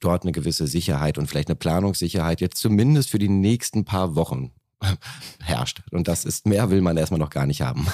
dort 0.00 0.22
eine 0.22 0.32
gewisse 0.32 0.66
Sicherheit 0.66 1.18
und 1.18 1.28
vielleicht 1.28 1.48
eine 1.48 1.56
Planungssicherheit 1.56 2.40
jetzt 2.40 2.56
zumindest 2.56 3.10
für 3.10 3.18
die 3.18 3.28
nächsten 3.28 3.84
paar 3.84 4.16
Wochen 4.16 4.52
herrscht. 5.42 5.82
Und 5.90 6.08
das 6.08 6.24
ist 6.24 6.46
mehr 6.46 6.70
will 6.70 6.80
man 6.80 6.96
erstmal 6.96 7.20
noch 7.20 7.30
gar 7.30 7.46
nicht 7.46 7.62
haben. 7.62 7.86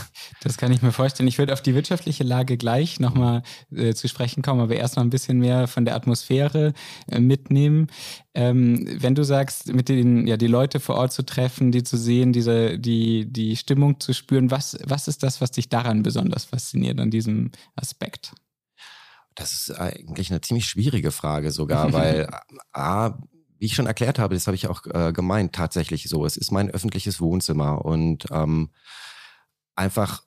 Das 0.43 0.57
kann 0.57 0.73
ich 0.73 0.83
mir 0.83 0.93
vorstellen. 0.93 1.29
Ich 1.29 1.39
würde 1.39 1.53
auf 1.53 1.63
die 1.63 1.75
wirtschaftliche 1.75 2.25
Lage 2.25 2.57
gleich 2.57 3.01
nochmal 3.01 3.43
äh, 3.75 3.95
zu 3.95 4.09
sprechen 4.09 4.43
kommen, 4.43 4.61
aber 4.61 4.77
erst 4.77 4.97
noch 4.97 5.03
ein 5.03 5.11
bisschen 5.11 5.39
mehr 5.39 5.67
von 5.67 5.85
der 5.85 5.95
Atmosphäre 5.95 6.73
äh, 7.09 7.21
mitnehmen. 7.21 7.89
Ähm, 8.35 8.87
wenn 9.01 9.15
du 9.15 9.25
sagst, 9.25 9.73
mit 9.73 9.89
den, 9.89 10.27
ja, 10.27 10.37
die 10.37 10.47
Leute 10.47 10.81
vor 10.81 10.97
Ort 10.97 11.13
zu 11.13 11.25
treffen, 11.25 11.73
die 11.73 11.83
zu 11.83 11.97
sehen, 11.97 12.33
diese, 12.33 12.79
die, 12.79 13.31
die 13.31 13.57
Stimmung 13.57 13.99
zu 13.99 14.13
spüren, 14.13 14.51
was, 14.51 14.79
was 14.85 15.09
ist 15.09 15.23
das, 15.23 15.41
was 15.41 15.51
dich 15.51 15.69
daran 15.69 16.03
besonders 16.03 16.45
fasziniert, 16.45 17.01
an 17.01 17.11
diesem 17.11 17.51
Aspekt? 17.75 18.33
Das 19.35 19.53
ist 19.53 19.71
eigentlich 19.71 20.31
eine 20.31 20.41
ziemlich 20.41 20.67
schwierige 20.67 21.11
Frage 21.11 21.51
sogar, 21.51 21.93
weil 21.93 22.29
A, 22.73 23.19
wie 23.61 23.67
ich 23.67 23.75
schon 23.75 23.87
erklärt 23.87 24.19
habe, 24.19 24.35
das 24.35 24.47
habe 24.47 24.55
ich 24.55 24.67
auch 24.67 24.87
äh, 24.87 25.13
gemeint, 25.13 25.55
tatsächlich 25.55 26.09
so. 26.09 26.25
Es 26.25 26.37
ist 26.37 26.51
mein 26.51 26.71
öffentliches 26.71 27.21
Wohnzimmer 27.21 27.85
und 27.85 28.25
ähm, 28.33 28.71
einfach 29.77 30.23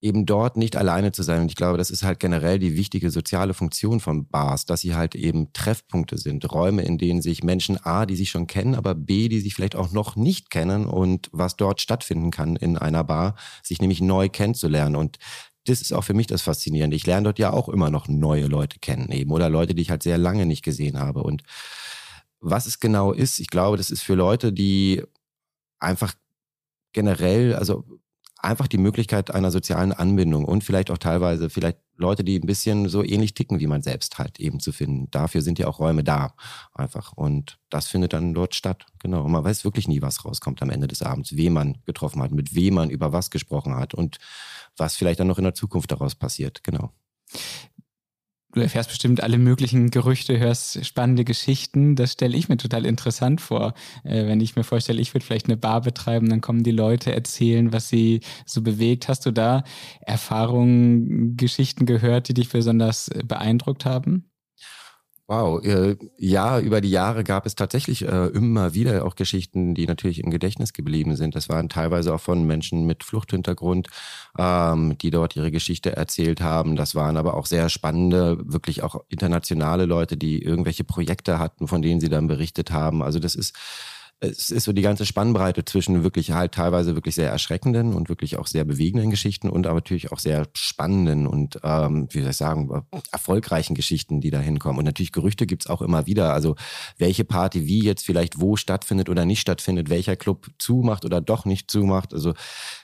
eben 0.00 0.26
dort 0.26 0.56
nicht 0.56 0.76
alleine 0.76 1.10
zu 1.10 1.24
sein. 1.24 1.40
Und 1.40 1.48
ich 1.48 1.56
glaube, 1.56 1.76
das 1.76 1.90
ist 1.90 2.04
halt 2.04 2.20
generell 2.20 2.60
die 2.60 2.76
wichtige 2.76 3.10
soziale 3.10 3.52
Funktion 3.52 3.98
von 3.98 4.28
Bars, 4.28 4.64
dass 4.64 4.82
sie 4.82 4.94
halt 4.94 5.16
eben 5.16 5.52
Treffpunkte 5.52 6.18
sind, 6.18 6.50
Räume, 6.52 6.82
in 6.82 6.98
denen 6.98 7.20
sich 7.20 7.42
Menschen 7.42 7.84
A, 7.84 8.06
die 8.06 8.14
sich 8.14 8.30
schon 8.30 8.46
kennen, 8.46 8.76
aber 8.76 8.94
B, 8.94 9.28
die 9.28 9.40
sich 9.40 9.54
vielleicht 9.54 9.74
auch 9.74 9.90
noch 9.90 10.14
nicht 10.14 10.50
kennen 10.50 10.86
und 10.86 11.28
was 11.32 11.56
dort 11.56 11.80
stattfinden 11.80 12.30
kann 12.30 12.54
in 12.54 12.78
einer 12.78 13.02
Bar, 13.02 13.34
sich 13.64 13.80
nämlich 13.80 14.00
neu 14.00 14.28
kennenzulernen. 14.28 14.94
Und 14.94 15.18
das 15.64 15.82
ist 15.82 15.92
auch 15.92 16.04
für 16.04 16.14
mich 16.14 16.28
das 16.28 16.42
Faszinierende. 16.42 16.96
Ich 16.96 17.06
lerne 17.06 17.24
dort 17.24 17.40
ja 17.40 17.52
auch 17.52 17.68
immer 17.68 17.90
noch 17.90 18.06
neue 18.06 18.46
Leute 18.46 18.78
kennen 18.78 19.10
eben 19.10 19.32
oder 19.32 19.50
Leute, 19.50 19.74
die 19.74 19.82
ich 19.82 19.90
halt 19.90 20.04
sehr 20.04 20.16
lange 20.16 20.46
nicht 20.46 20.62
gesehen 20.62 20.98
habe. 20.98 21.24
Und 21.24 21.42
was 22.40 22.66
es 22.66 22.80
genau 22.80 23.12
ist, 23.12 23.38
ich 23.40 23.48
glaube, 23.48 23.76
das 23.76 23.90
ist 23.90 24.02
für 24.02 24.14
Leute, 24.14 24.52
die 24.52 25.02
einfach 25.78 26.14
generell, 26.92 27.54
also 27.54 27.84
einfach 28.40 28.68
die 28.68 28.78
Möglichkeit 28.78 29.32
einer 29.32 29.50
sozialen 29.50 29.92
Anbindung 29.92 30.44
und 30.44 30.62
vielleicht 30.62 30.90
auch 30.90 30.98
teilweise 30.98 31.50
vielleicht 31.50 31.78
Leute, 31.96 32.22
die 32.22 32.38
ein 32.38 32.46
bisschen 32.46 32.88
so 32.88 33.02
ähnlich 33.02 33.34
ticken 33.34 33.58
wie 33.58 33.66
man 33.66 33.82
selbst 33.82 34.18
halt 34.18 34.38
eben 34.38 34.60
zu 34.60 34.70
finden. 34.70 35.10
Dafür 35.10 35.42
sind 35.42 35.58
ja 35.58 35.66
auch 35.66 35.80
Räume 35.80 36.04
da 36.04 36.34
einfach 36.72 37.12
und 37.12 37.58
das 37.70 37.88
findet 37.88 38.12
dann 38.12 38.34
dort 38.34 38.54
statt. 38.54 38.86
Genau. 39.00 39.24
Und 39.24 39.32
man 39.32 39.42
weiß 39.42 39.64
wirklich 39.64 39.88
nie, 39.88 40.00
was 40.00 40.24
rauskommt 40.24 40.62
am 40.62 40.70
Ende 40.70 40.86
des 40.86 41.02
Abends, 41.02 41.36
wen 41.36 41.52
man 41.52 41.78
getroffen 41.84 42.22
hat, 42.22 42.30
mit 42.30 42.54
wem 42.54 42.74
man 42.74 42.90
über 42.90 43.12
was 43.12 43.30
gesprochen 43.30 43.74
hat 43.74 43.94
und 43.94 44.18
was 44.76 44.94
vielleicht 44.94 45.18
dann 45.18 45.26
noch 45.26 45.38
in 45.38 45.44
der 45.44 45.54
Zukunft 45.54 45.90
daraus 45.90 46.14
passiert. 46.14 46.62
Genau 46.62 46.92
du 48.58 48.62
erfährst 48.62 48.90
bestimmt 48.90 49.22
alle 49.22 49.38
möglichen 49.38 49.90
Gerüchte, 49.90 50.38
hörst 50.38 50.84
spannende 50.84 51.24
Geschichten. 51.24 51.96
Das 51.96 52.12
stelle 52.12 52.36
ich 52.36 52.48
mir 52.48 52.56
total 52.56 52.84
interessant 52.84 53.40
vor. 53.40 53.74
Äh, 54.04 54.26
wenn 54.26 54.40
ich 54.40 54.56
mir 54.56 54.64
vorstelle, 54.64 55.00
ich 55.00 55.14
würde 55.14 55.24
vielleicht 55.24 55.46
eine 55.46 55.56
Bar 55.56 55.80
betreiben, 55.80 56.28
dann 56.28 56.40
kommen 56.40 56.62
die 56.62 56.70
Leute 56.70 57.12
erzählen, 57.12 57.72
was 57.72 57.88
sie 57.88 58.20
so 58.44 58.62
bewegt. 58.62 59.08
Hast 59.08 59.24
du 59.26 59.30
da 59.30 59.64
Erfahrungen, 60.00 61.36
Geschichten 61.36 61.86
gehört, 61.86 62.28
die 62.28 62.34
dich 62.34 62.50
besonders 62.50 63.10
beeindruckt 63.24 63.84
haben? 63.84 64.28
Wow, 65.30 65.62
äh, 65.62 65.96
ja, 66.16 66.58
über 66.58 66.80
die 66.80 66.88
Jahre 66.90 67.22
gab 67.22 67.44
es 67.44 67.54
tatsächlich 67.54 68.02
äh, 68.02 68.28
immer 68.28 68.72
wieder 68.72 69.04
auch 69.04 69.14
Geschichten, 69.14 69.74
die 69.74 69.86
natürlich 69.86 70.20
im 70.24 70.30
Gedächtnis 70.30 70.72
geblieben 70.72 71.16
sind. 71.16 71.34
Das 71.34 71.50
waren 71.50 71.68
teilweise 71.68 72.14
auch 72.14 72.20
von 72.20 72.46
Menschen 72.46 72.86
mit 72.86 73.04
Fluchthintergrund, 73.04 73.88
ähm, 74.38 74.96
die 74.96 75.10
dort 75.10 75.36
ihre 75.36 75.50
Geschichte 75.50 75.94
erzählt 75.94 76.40
haben. 76.40 76.76
Das 76.76 76.94
waren 76.94 77.18
aber 77.18 77.34
auch 77.34 77.44
sehr 77.44 77.68
spannende, 77.68 78.38
wirklich 78.42 78.82
auch 78.82 79.04
internationale 79.10 79.84
Leute, 79.84 80.16
die 80.16 80.42
irgendwelche 80.42 80.84
Projekte 80.84 81.38
hatten, 81.38 81.68
von 81.68 81.82
denen 81.82 82.00
sie 82.00 82.08
dann 82.08 82.26
berichtet 82.26 82.70
haben. 82.70 83.02
Also 83.02 83.18
das 83.18 83.34
ist 83.34 83.54
es 84.20 84.50
ist 84.50 84.64
so 84.64 84.72
die 84.72 84.82
ganze 84.82 85.06
Spannbreite 85.06 85.64
zwischen 85.64 86.02
wirklich 86.02 86.32
halt 86.32 86.52
teilweise 86.52 86.96
wirklich 86.96 87.14
sehr 87.14 87.30
erschreckenden 87.30 87.94
und 87.94 88.08
wirklich 88.08 88.36
auch 88.36 88.48
sehr 88.48 88.64
bewegenden 88.64 89.10
Geschichten 89.10 89.48
und 89.48 89.66
aber 89.66 89.76
natürlich 89.76 90.10
auch 90.10 90.18
sehr 90.18 90.48
spannenden 90.54 91.26
und, 91.26 91.60
ähm, 91.62 92.08
wie 92.10 92.20
soll 92.20 92.30
ich 92.30 92.36
sagen, 92.36 92.82
erfolgreichen 93.12 93.74
Geschichten, 93.74 94.20
die 94.20 94.30
da 94.30 94.40
hinkommen. 94.40 94.78
Und 94.78 94.84
natürlich 94.86 95.12
Gerüchte 95.12 95.46
gibt's 95.46 95.68
auch 95.68 95.82
immer 95.82 96.06
wieder. 96.06 96.32
Also 96.32 96.56
welche 96.96 97.24
Party 97.24 97.66
wie 97.66 97.84
jetzt 97.84 98.04
vielleicht 98.04 98.40
wo 98.40 98.56
stattfindet 98.56 99.08
oder 99.08 99.24
nicht 99.24 99.40
stattfindet, 99.40 99.88
welcher 99.88 100.16
Club 100.16 100.48
zumacht 100.58 101.04
oder 101.04 101.20
doch 101.20 101.44
nicht 101.44 101.70
zumacht. 101.70 102.12
Also 102.12 102.34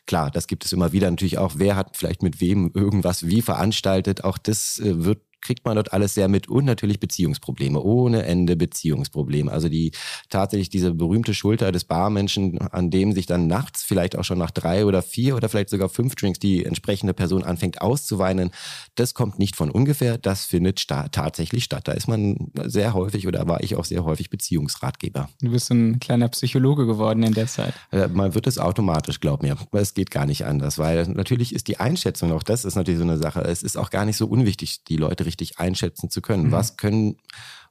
klar, 0.07 0.31
das 0.31 0.47
gibt 0.47 0.65
es 0.65 0.73
immer 0.73 0.93
wieder. 0.93 1.11
Natürlich 1.11 1.39
auch, 1.39 1.55
wer 1.57 1.75
hat 1.75 1.97
vielleicht 1.97 2.23
mit 2.23 2.41
wem 2.41 2.71
irgendwas 2.75 3.27
wie 3.27 3.43
veranstaltet. 3.43 4.23
Auch 4.23 4.39
das 4.39 4.79
äh, 4.79 5.05
wird 5.05 5.21
kriegt 5.45 5.65
man 5.65 5.77
dort 5.77 5.93
alles 5.93 6.15
sehr 6.15 6.29
mit 6.29 6.49
und 6.49 6.65
natürlich 6.65 6.99
Beziehungsprobleme, 6.99 7.81
ohne 7.81 8.25
Ende 8.25 8.57
Beziehungsprobleme. 8.57 9.53
Also 9.53 9.69
die 9.69 9.93
tatsächlich 10.31 10.71
diese 10.71 10.93
berühmte 10.93 11.35
Schulter 11.35 11.71
des 11.71 11.85
Barmenschen, 11.85 12.59
an 12.59 12.91
dem 12.91 13.13
sich 13.13 13.27
dann 13.27 13.47
nachts 13.47 13.85
vielleicht 13.85 14.17
auch 14.17 14.25
schon 14.25 14.39
nach 14.39 14.51
drei 14.51 14.87
oder 14.87 15.03
vier 15.03 15.37
oder 15.37 15.49
vielleicht 15.49 15.71
sogar 15.71 15.89
fünf 15.89 16.17
Drinks 16.17 16.39
die 16.39 16.65
entsprechende 16.65 17.15
Person 17.15 17.45
anfängt 17.45 17.81
auszuweinen, 17.81 18.51
das 18.95 19.15
kommt 19.15 19.39
nicht 19.39 19.55
von 19.55 19.71
ungefähr, 19.71 20.19
das 20.19 20.45
findet 20.45 20.81
sta 20.81 21.09
tatsächlich 21.09 21.65
statt. 21.65 21.87
Da 21.87 21.93
ist 21.93 22.09
man 22.09 22.51
sehr 22.65 22.95
häufig 22.95 23.27
oder 23.27 23.47
war 23.47 23.63
ich 23.63 23.77
auch 23.77 23.85
sehr 23.85 24.05
häufig 24.05 24.31
Beziehungsratgeber. 24.31 25.29
Du 25.41 25.51
bist 25.51 25.71
ein 25.71 26.01
kleiner 26.01 26.29
Psychologe 26.29 26.87
geworden 26.87 27.23
in 27.23 27.35
der 27.35 27.47
Zeit. 27.47 27.75
Äh, 27.93 28.09
man 28.09 28.35
wird 28.35 28.47
es 28.47 28.59
automatisch, 28.59 29.21
glaub 29.21 29.43
mir. 29.43 29.57
Es 29.73 29.95
geht 29.95 30.11
gar 30.11 30.25
nicht 30.25 30.47
anders, 30.47 30.79
weil 30.79 31.07
natürlich 31.09 31.55
ist 31.55 31.69
die 31.69 31.79
Einschätzung, 31.79 32.33
auch 32.33 32.43
das 32.43 32.65
ist 32.65 32.77
natürlich 32.77 32.99
so 32.99 33.05
eine 33.05 33.19
Sache, 33.19 33.43
es 33.43 33.63
ist 33.63 33.77
auch 33.77 33.91
gar 33.91 34.07
nicht 34.07 34.17
so 34.17 34.27
unwichtig, 34.27 34.85
die 34.85 34.97
Leute 34.97 35.27
richtig 35.27 35.34
richtig 35.35 35.59
einschätzen 35.59 36.11
zu 36.11 36.23
können. 36.23 36.45
Mhm. 36.45 36.53
Was 36.53 36.77
können, 36.77 37.17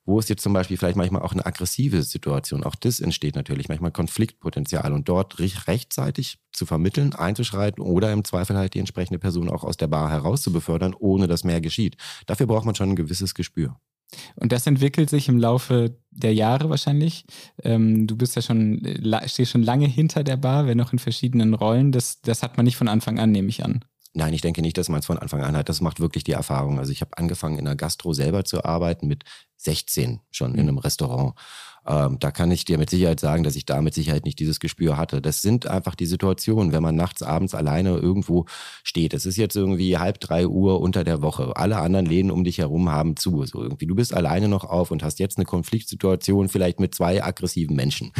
wo 0.05 0.19
ist 0.19 0.29
jetzt 0.29 0.43
zum 0.43 0.51
Beispiel 0.51 0.77
vielleicht 0.77 0.97
manchmal 0.97 1.21
auch 1.21 1.31
eine 1.31 1.45
aggressive 1.45 2.03
Situation? 2.03 2.63
Auch 2.63 2.75
das 2.75 2.99
entsteht 2.99 3.35
natürlich 3.35 3.69
manchmal 3.69 3.91
Konfliktpotenzial 3.91 4.91
und 4.91 5.07
dort 5.07 5.39
rechtzeitig 5.39 6.39
zu 6.51 6.65
vermitteln, 6.65 7.13
einzuschreiten 7.13 7.81
oder 7.81 8.11
im 8.11 8.23
Zweifel 8.25 8.57
halt 8.57 8.73
die 8.73 8.79
entsprechende 8.79 9.19
Person 9.19 9.49
auch 9.49 9.63
aus 9.63 9.77
der 9.77 9.87
Bar 9.87 10.09
herauszubefördern, 10.09 10.93
ohne 10.93 11.27
dass 11.27 11.43
mehr 11.43 11.61
geschieht. 11.61 11.95
Dafür 12.25 12.47
braucht 12.47 12.65
man 12.65 12.75
schon 12.75 12.89
ein 12.89 12.95
gewisses 12.95 13.33
Gespür. 13.33 13.77
Und 14.35 14.51
das 14.51 14.67
entwickelt 14.67 15.09
sich 15.09 15.27
im 15.27 15.39
Laufe 15.39 15.97
der 16.11 16.33
Jahre 16.33 16.69
wahrscheinlich. 16.69 17.25
Ähm, 17.63 18.05
du 18.05 18.15
bist 18.15 18.35
ja 18.35 18.41
schon, 18.41 18.81
stehst 19.25 19.51
schon 19.51 19.63
lange 19.63 19.87
hinter 19.87 20.23
der 20.23 20.37
Bar, 20.37 20.67
wenn 20.67 20.81
auch 20.81 20.93
in 20.93 20.99
verschiedenen 20.99 21.53
Rollen. 21.53 21.91
Das, 21.91 22.21
das 22.21 22.43
hat 22.43 22.57
man 22.57 22.65
nicht 22.65 22.77
von 22.77 22.87
Anfang 22.87 23.19
an, 23.19 23.31
nehme 23.31 23.49
ich 23.49 23.63
an. 23.63 23.83
Nein, 24.13 24.33
ich 24.33 24.41
denke 24.41 24.61
nicht, 24.61 24.77
dass 24.77 24.89
man 24.89 24.99
es 24.99 25.07
von 25.07 25.17
Anfang 25.17 25.41
an 25.41 25.57
hat. 25.57 25.69
Das 25.69 25.81
macht 25.81 25.99
wirklich 25.99 26.23
die 26.23 26.33
Erfahrung. 26.33 26.77
Also 26.77 26.91
ich 26.91 27.01
habe 27.01 27.17
angefangen 27.17 27.57
in 27.57 27.65
der 27.65 27.75
Gastro 27.75 28.13
selber 28.13 28.45
zu 28.45 28.63
arbeiten 28.63 29.07
mit 29.07 29.23
16 29.57 30.19
schon 30.29 30.51
in 30.53 30.63
mhm. 30.63 30.69
einem 30.69 30.77
Restaurant. 30.77 31.33
Ähm, 31.85 32.17
da 32.19 32.31
kann 32.31 32.51
ich 32.51 32.63
dir 32.63 32.77
mit 32.77 32.89
Sicherheit 32.89 33.19
sagen, 33.19 33.43
dass 33.43 33.55
ich 33.55 33.65
da 33.65 33.81
mit 33.81 33.93
Sicherheit 33.93 34.23
nicht 34.23 34.39
dieses 34.39 34.59
Gespür 34.59 34.97
hatte. 34.97 35.21
Das 35.21 35.41
sind 35.41 35.67
einfach 35.67 35.95
die 35.95 36.05
Situationen, 36.05 36.71
wenn 36.71 36.83
man 36.83 36.95
nachts, 36.95 37.21
abends 37.21 37.55
alleine 37.55 37.97
irgendwo 37.97 38.45
steht. 38.83 39.13
Es 39.13 39.25
ist 39.25 39.37
jetzt 39.37 39.55
irgendwie 39.55 39.97
halb 39.97 40.19
drei 40.19 40.47
Uhr 40.47 40.79
unter 40.79 41.03
der 41.03 41.21
Woche. 41.21 41.55
Alle 41.57 41.77
anderen 41.77 42.05
Läden 42.05 42.31
um 42.31 42.43
dich 42.43 42.59
herum 42.59 42.89
haben 42.89 43.17
zu. 43.17 43.45
So 43.45 43.61
irgendwie. 43.61 43.87
Du 43.87 43.95
bist 43.95 44.13
alleine 44.13 44.47
noch 44.47 44.63
auf 44.63 44.91
und 44.91 45.03
hast 45.03 45.19
jetzt 45.19 45.37
eine 45.37 45.45
Konfliktsituation 45.45 46.47
vielleicht 46.47 46.79
mit 46.79 46.95
zwei 46.95 47.21
aggressiven 47.23 47.75
Menschen, 47.75 48.13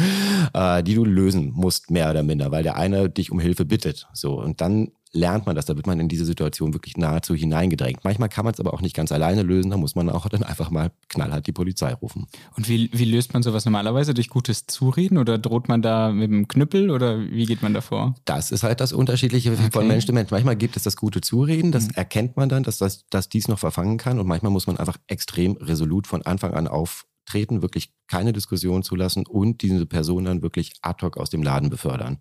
äh, 0.52 0.82
die 0.82 0.94
du 0.94 1.04
lösen 1.04 1.52
musst, 1.54 1.90
mehr 1.90 2.10
oder 2.10 2.22
minder, 2.22 2.50
weil 2.50 2.64
der 2.64 2.76
eine 2.76 3.08
dich 3.08 3.30
um 3.30 3.40
Hilfe 3.40 3.64
bittet. 3.64 4.08
So. 4.12 4.38
Und 4.38 4.60
dann 4.60 4.90
lernt 5.14 5.46
man 5.46 5.54
das, 5.54 5.66
da 5.66 5.76
wird 5.76 5.86
man 5.86 6.00
in 6.00 6.08
diese 6.08 6.24
Situation 6.24 6.74
wirklich 6.74 6.96
nahezu 6.96 7.34
hineingedrängt. 7.34 8.04
Manchmal 8.04 8.28
kann 8.28 8.44
man 8.44 8.52
es 8.52 8.60
aber 8.60 8.74
auch 8.74 8.80
nicht 8.80 8.94
ganz 8.94 9.12
alleine 9.12 9.42
lösen, 9.42 9.70
da 9.70 9.76
muss 9.76 9.94
man 9.94 10.10
auch 10.10 10.28
dann 10.28 10.42
einfach 10.42 10.70
mal 10.70 10.90
knallhart 11.08 11.46
die 11.46 11.52
Polizei 11.52 11.92
rufen. 11.94 12.26
Und 12.56 12.68
wie, 12.68 12.90
wie 12.92 13.04
löst 13.04 13.32
man 13.32 13.42
sowas 13.42 13.64
normalerweise? 13.64 14.12
Durch 14.12 14.28
gutes 14.28 14.66
Zureden 14.66 15.16
oder 15.18 15.38
droht 15.38 15.68
man 15.68 15.82
da 15.82 16.10
mit 16.10 16.30
dem 16.30 16.48
Knüppel 16.48 16.90
oder 16.90 17.20
wie 17.20 17.46
geht 17.46 17.62
man 17.62 17.72
davor? 17.72 18.14
Das 18.24 18.50
ist 18.50 18.64
halt 18.64 18.80
das 18.80 18.92
Unterschiedliche 18.92 19.52
okay. 19.52 19.70
von 19.72 19.86
Mensch 19.86 20.06
zu 20.06 20.12
Mensch. 20.12 20.30
Manchmal 20.30 20.56
gibt 20.56 20.76
es 20.76 20.82
das 20.82 20.96
gute 20.96 21.20
Zureden, 21.20 21.72
das 21.72 21.88
mhm. 21.88 21.94
erkennt 21.94 22.36
man 22.36 22.48
dann, 22.48 22.64
dass, 22.64 22.78
das, 22.78 23.06
dass 23.08 23.28
dies 23.28 23.48
noch 23.48 23.58
verfangen 23.58 23.98
kann 23.98 24.18
und 24.18 24.26
manchmal 24.26 24.52
muss 24.52 24.66
man 24.66 24.76
einfach 24.76 24.98
extrem 25.06 25.52
resolut 25.52 26.06
von 26.06 26.22
Anfang 26.22 26.54
an 26.54 26.66
auftreten, 26.66 27.62
wirklich 27.62 27.92
keine 28.08 28.32
Diskussion 28.32 28.82
zulassen 28.82 29.26
und 29.26 29.62
diese 29.62 29.86
Person 29.86 30.24
dann 30.24 30.42
wirklich 30.42 30.72
ad 30.82 31.04
hoc 31.04 31.16
aus 31.16 31.30
dem 31.30 31.42
Laden 31.42 31.70
befördern. 31.70 32.18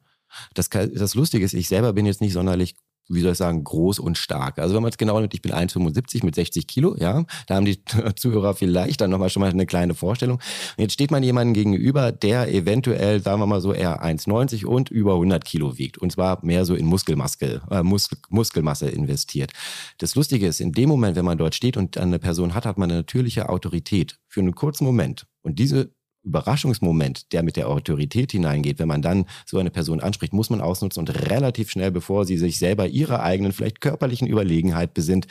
Das, 0.53 0.69
das 0.69 1.15
Lustige 1.15 1.45
ist, 1.45 1.53
ich 1.53 1.67
selber 1.67 1.93
bin 1.93 2.05
jetzt 2.05 2.21
nicht 2.21 2.33
sonderlich 2.33 2.75
wie 3.09 3.21
soll 3.21 3.33
ich 3.33 3.37
sagen, 3.37 3.63
groß 3.63 3.99
und 3.99 4.17
stark. 4.17 4.59
Also 4.59 4.75
wenn 4.75 4.81
man 4.81 4.91
es 4.91 4.97
genau 4.97 5.19
nimmt, 5.19 5.33
ich 5.33 5.41
bin 5.41 5.51
1,75 5.51 6.25
mit 6.25 6.35
60 6.35 6.67
Kilo, 6.67 6.95
ja, 6.97 7.25
da 7.47 7.55
haben 7.55 7.65
die 7.65 7.83
Zuhörer 8.15 8.53
vielleicht 8.53 9.01
dann 9.01 9.11
nochmal 9.11 9.29
schon 9.29 9.41
mal 9.41 9.49
eine 9.49 9.65
kleine 9.65 9.93
Vorstellung. 9.93 10.37
Und 10.37 10.81
jetzt 10.81 10.93
steht 10.93 11.11
man 11.11 11.23
jemandem 11.23 11.53
gegenüber, 11.53 12.11
der 12.11 12.53
eventuell, 12.53 13.21
sagen 13.21 13.41
wir 13.41 13.47
mal 13.47 13.61
so, 13.61 13.73
eher 13.73 14.03
1,90 14.03 14.65
und 14.65 14.89
über 14.89 15.13
100 15.13 15.43
Kilo 15.43 15.77
wiegt. 15.77 15.97
Und 15.97 16.11
zwar 16.11 16.43
mehr 16.43 16.65
so 16.65 16.75
in 16.75 16.85
Muskelmasse, 16.85 17.61
äh, 17.69 17.83
Muskel, 17.83 18.17
Muskelmasse 18.29 18.89
investiert. 18.89 19.51
Das 19.97 20.15
Lustige 20.15 20.47
ist, 20.47 20.61
in 20.61 20.71
dem 20.71 20.89
Moment, 20.89 21.15
wenn 21.15 21.25
man 21.25 21.37
dort 21.37 21.55
steht 21.55 21.77
und 21.77 21.97
eine 21.97 22.19
Person 22.19 22.53
hat, 22.53 22.65
hat 22.65 22.77
man 22.77 22.89
eine 22.89 22.99
natürliche 22.99 23.49
Autorität 23.49 24.17
für 24.27 24.39
einen 24.39 24.55
kurzen 24.55 24.85
Moment. 24.85 25.27
Und 25.41 25.59
diese 25.59 25.91
Überraschungsmoment, 26.23 27.33
der 27.33 27.43
mit 27.43 27.57
der 27.57 27.69
Autorität 27.69 28.31
hineingeht, 28.31 28.79
wenn 28.79 28.87
man 28.87 29.01
dann 29.01 29.25
so 29.45 29.57
eine 29.57 29.71
Person 29.71 29.99
anspricht, 29.99 30.33
muss 30.33 30.49
man 30.49 30.61
ausnutzen 30.61 31.01
und 31.01 31.29
relativ 31.29 31.69
schnell, 31.69 31.91
bevor 31.91 32.25
sie 32.25 32.37
sich 32.37 32.57
selber 32.57 32.87
ihrer 32.87 33.21
eigenen, 33.21 33.51
vielleicht 33.51 33.81
körperlichen 33.81 34.27
Überlegenheit 34.27 34.93
besinnt, 34.93 35.27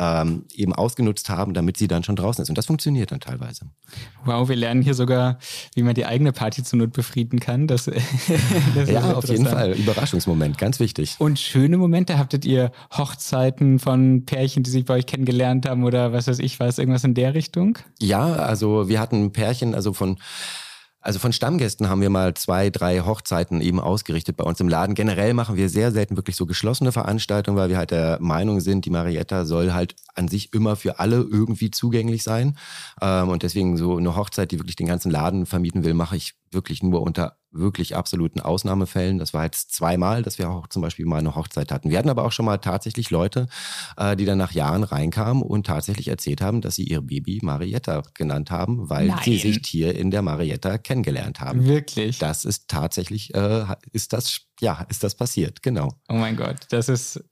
ähm, 0.00 0.46
eben 0.54 0.72
ausgenutzt 0.72 1.28
haben, 1.28 1.52
damit 1.52 1.76
sie 1.76 1.86
dann 1.86 2.02
schon 2.02 2.16
draußen 2.16 2.42
ist. 2.42 2.48
Und 2.48 2.56
das 2.56 2.64
funktioniert 2.64 3.12
dann 3.12 3.20
teilweise. 3.20 3.66
Wow, 4.24 4.48
wir 4.48 4.56
lernen 4.56 4.80
hier 4.80 4.94
sogar, 4.94 5.38
wie 5.74 5.82
man 5.82 5.94
die 5.94 6.06
eigene 6.06 6.32
Party 6.32 6.62
zur 6.62 6.78
Not 6.78 6.94
befrieden 6.94 7.38
kann. 7.38 7.66
Das, 7.66 7.84
das 8.74 8.90
ja, 8.90 9.12
auf 9.12 9.28
jeden 9.28 9.44
Fall. 9.44 9.72
Überraschungsmoment, 9.72 10.56
ganz 10.56 10.80
wichtig. 10.80 11.16
Und 11.18 11.38
schöne 11.38 11.76
Momente, 11.76 12.16
habtet 12.16 12.46
ihr 12.46 12.72
Hochzeiten 12.96 13.78
von 13.78 14.24
Pärchen, 14.24 14.62
die 14.62 14.70
sich 14.70 14.86
bei 14.86 14.94
euch 14.94 15.06
kennengelernt 15.06 15.68
haben 15.68 15.84
oder 15.84 16.14
was 16.14 16.26
weiß 16.26 16.38
ich 16.38 16.58
was, 16.58 16.78
irgendwas 16.78 17.04
in 17.04 17.12
der 17.12 17.34
Richtung? 17.34 17.78
Ja, 18.00 18.24
also 18.24 18.88
wir 18.88 19.00
hatten 19.00 19.32
Pärchen, 19.32 19.74
also 19.74 19.92
von 19.92 20.16
also 21.00 21.18
von 21.18 21.32
Stammgästen 21.32 21.88
haben 21.88 22.02
wir 22.02 22.10
mal 22.10 22.34
zwei, 22.34 22.68
drei 22.68 23.00
Hochzeiten 23.00 23.60
eben 23.62 23.80
ausgerichtet 23.80 24.36
bei 24.36 24.44
uns 24.44 24.60
im 24.60 24.68
Laden. 24.68 24.94
Generell 24.94 25.32
machen 25.32 25.56
wir 25.56 25.70
sehr 25.70 25.92
selten 25.92 26.16
wirklich 26.16 26.36
so 26.36 26.44
geschlossene 26.44 26.92
Veranstaltungen, 26.92 27.56
weil 27.56 27.70
wir 27.70 27.78
halt 27.78 27.90
der 27.90 28.18
Meinung 28.20 28.60
sind, 28.60 28.84
die 28.84 28.90
Marietta 28.90 29.46
soll 29.46 29.72
halt 29.72 29.96
an 30.14 30.28
sich 30.28 30.52
immer 30.52 30.76
für 30.76 30.98
alle 30.98 31.16
irgendwie 31.16 31.70
zugänglich 31.70 32.22
sein. 32.22 32.58
Ähm, 33.00 33.30
und 33.30 33.42
deswegen 33.42 33.78
so 33.78 33.96
eine 33.96 34.14
Hochzeit, 34.14 34.50
die 34.50 34.58
wirklich 34.58 34.76
den 34.76 34.86
ganzen 34.86 35.10
Laden 35.10 35.46
vermieten 35.46 35.84
will, 35.84 35.94
mache 35.94 36.16
ich 36.16 36.34
wirklich 36.50 36.82
nur 36.82 37.00
unter 37.00 37.36
wirklich 37.52 37.96
absoluten 37.96 38.40
Ausnahmefällen. 38.40 39.18
Das 39.18 39.34
war 39.34 39.44
jetzt 39.44 39.72
zweimal, 39.72 40.22
dass 40.22 40.38
wir 40.38 40.50
auch 40.50 40.68
zum 40.68 40.82
Beispiel 40.82 41.06
mal 41.06 41.18
eine 41.18 41.34
Hochzeit 41.34 41.72
hatten. 41.72 41.90
Wir 41.90 41.98
hatten 41.98 42.08
aber 42.08 42.24
auch 42.24 42.32
schon 42.32 42.44
mal 42.44 42.58
tatsächlich 42.58 43.10
Leute, 43.10 43.48
äh, 43.96 44.16
die 44.16 44.24
dann 44.24 44.38
nach 44.38 44.52
Jahren 44.52 44.84
reinkamen 44.84 45.42
und 45.42 45.66
tatsächlich 45.66 46.08
erzählt 46.08 46.40
haben, 46.40 46.60
dass 46.60 46.76
sie 46.76 46.84
ihr 46.84 47.00
Baby 47.00 47.40
Marietta 47.42 48.02
genannt 48.14 48.50
haben, 48.50 48.88
weil 48.88 49.08
Nein. 49.08 49.18
sie 49.24 49.38
sich 49.38 49.60
hier 49.66 49.94
in 49.94 50.10
der 50.10 50.22
Marietta 50.22 50.78
kennengelernt 50.78 51.40
haben. 51.40 51.64
Wirklich? 51.64 52.18
Das 52.18 52.44
ist 52.44 52.68
tatsächlich, 52.68 53.34
äh, 53.34 53.64
ist 53.92 54.12
das, 54.12 54.42
ja, 54.60 54.86
ist 54.88 55.02
das 55.02 55.14
passiert, 55.14 55.62
genau. 55.62 55.88
Oh 56.08 56.14
mein 56.14 56.36
Gott, 56.36 56.66
das 56.70 56.88
ist 56.88 57.22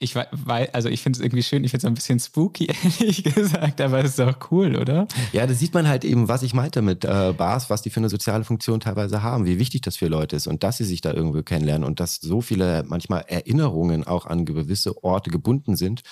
ich 0.00 0.14
weiß, 0.14 0.74
also 0.74 0.88
ich 0.88 1.02
finde 1.02 1.18
es 1.18 1.24
irgendwie 1.24 1.42
schön, 1.42 1.64
ich 1.64 1.72
finde 1.72 1.86
es 1.86 1.90
ein 1.90 1.94
bisschen 1.94 2.20
spooky, 2.20 2.66
ehrlich 3.00 3.24
gesagt, 3.24 3.80
aber 3.80 3.98
es 3.98 4.12
ist 4.12 4.20
auch 4.20 4.50
cool, 4.50 4.76
oder? 4.76 5.08
Ja, 5.32 5.46
da 5.46 5.54
sieht 5.54 5.74
man 5.74 5.88
halt 5.88 6.04
eben, 6.04 6.28
was 6.28 6.42
ich 6.42 6.54
meinte 6.54 6.82
mit 6.82 7.04
äh, 7.04 7.34
Bars, 7.36 7.68
was 7.68 7.82
die 7.82 7.90
für 7.90 7.98
eine 7.98 8.08
soziale 8.08 8.44
Funktion 8.44 8.78
teilweise 8.78 9.22
haben, 9.22 9.46
wie 9.46 9.58
wichtig 9.58 9.82
das 9.82 9.96
für 9.96 10.06
Leute 10.06 10.36
ist 10.36 10.46
und 10.46 10.62
dass 10.62 10.76
sie 10.76 10.84
sich 10.84 11.00
da 11.00 11.12
irgendwo 11.12 11.42
kennenlernen 11.42 11.86
und 11.86 11.98
dass 11.98 12.16
so 12.16 12.40
viele 12.40 12.84
manchmal 12.86 13.24
Erinnerungen 13.26 14.06
auch 14.06 14.26
an 14.26 14.44
gewisse 14.44 15.02
Orte 15.02 15.30
gebunden 15.30 15.74
sind. 15.74 16.02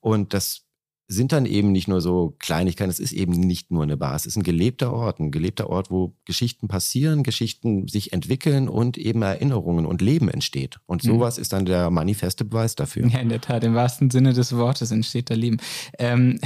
Und 0.00 0.32
das 0.32 0.67
sind 1.10 1.32
dann 1.32 1.46
eben 1.46 1.72
nicht 1.72 1.88
nur 1.88 2.02
so 2.02 2.36
Kleinigkeiten, 2.38 2.90
es 2.90 3.00
ist 3.00 3.12
eben 3.12 3.32
nicht 3.32 3.70
nur 3.70 3.82
eine 3.82 3.96
Bar, 3.96 4.14
es 4.14 4.26
ist 4.26 4.36
ein 4.36 4.42
gelebter 4.42 4.92
Ort, 4.92 5.20
ein 5.20 5.30
gelebter 5.30 5.70
Ort, 5.70 5.90
wo 5.90 6.14
Geschichten 6.26 6.68
passieren, 6.68 7.22
Geschichten 7.22 7.88
sich 7.88 8.12
entwickeln 8.12 8.68
und 8.68 8.98
eben 8.98 9.22
Erinnerungen 9.22 9.86
und 9.86 10.02
Leben 10.02 10.28
entsteht. 10.28 10.80
Und 10.84 11.02
mhm. 11.04 11.08
sowas 11.08 11.38
mhm. 11.38 11.42
ist 11.42 11.52
dann 11.54 11.64
der 11.64 11.88
manifeste 11.88 12.44
Beweis 12.44 12.74
dafür. 12.74 13.06
Ja, 13.08 13.20
in 13.20 13.30
der 13.30 13.40
Tat, 13.40 13.64
im 13.64 13.74
wahrsten 13.74 14.10
Sinne 14.10 14.34
des 14.34 14.54
Wortes 14.54 14.90
entsteht 14.90 15.30
da 15.30 15.34
Leben. 15.34 15.56
Ähm, 15.98 16.38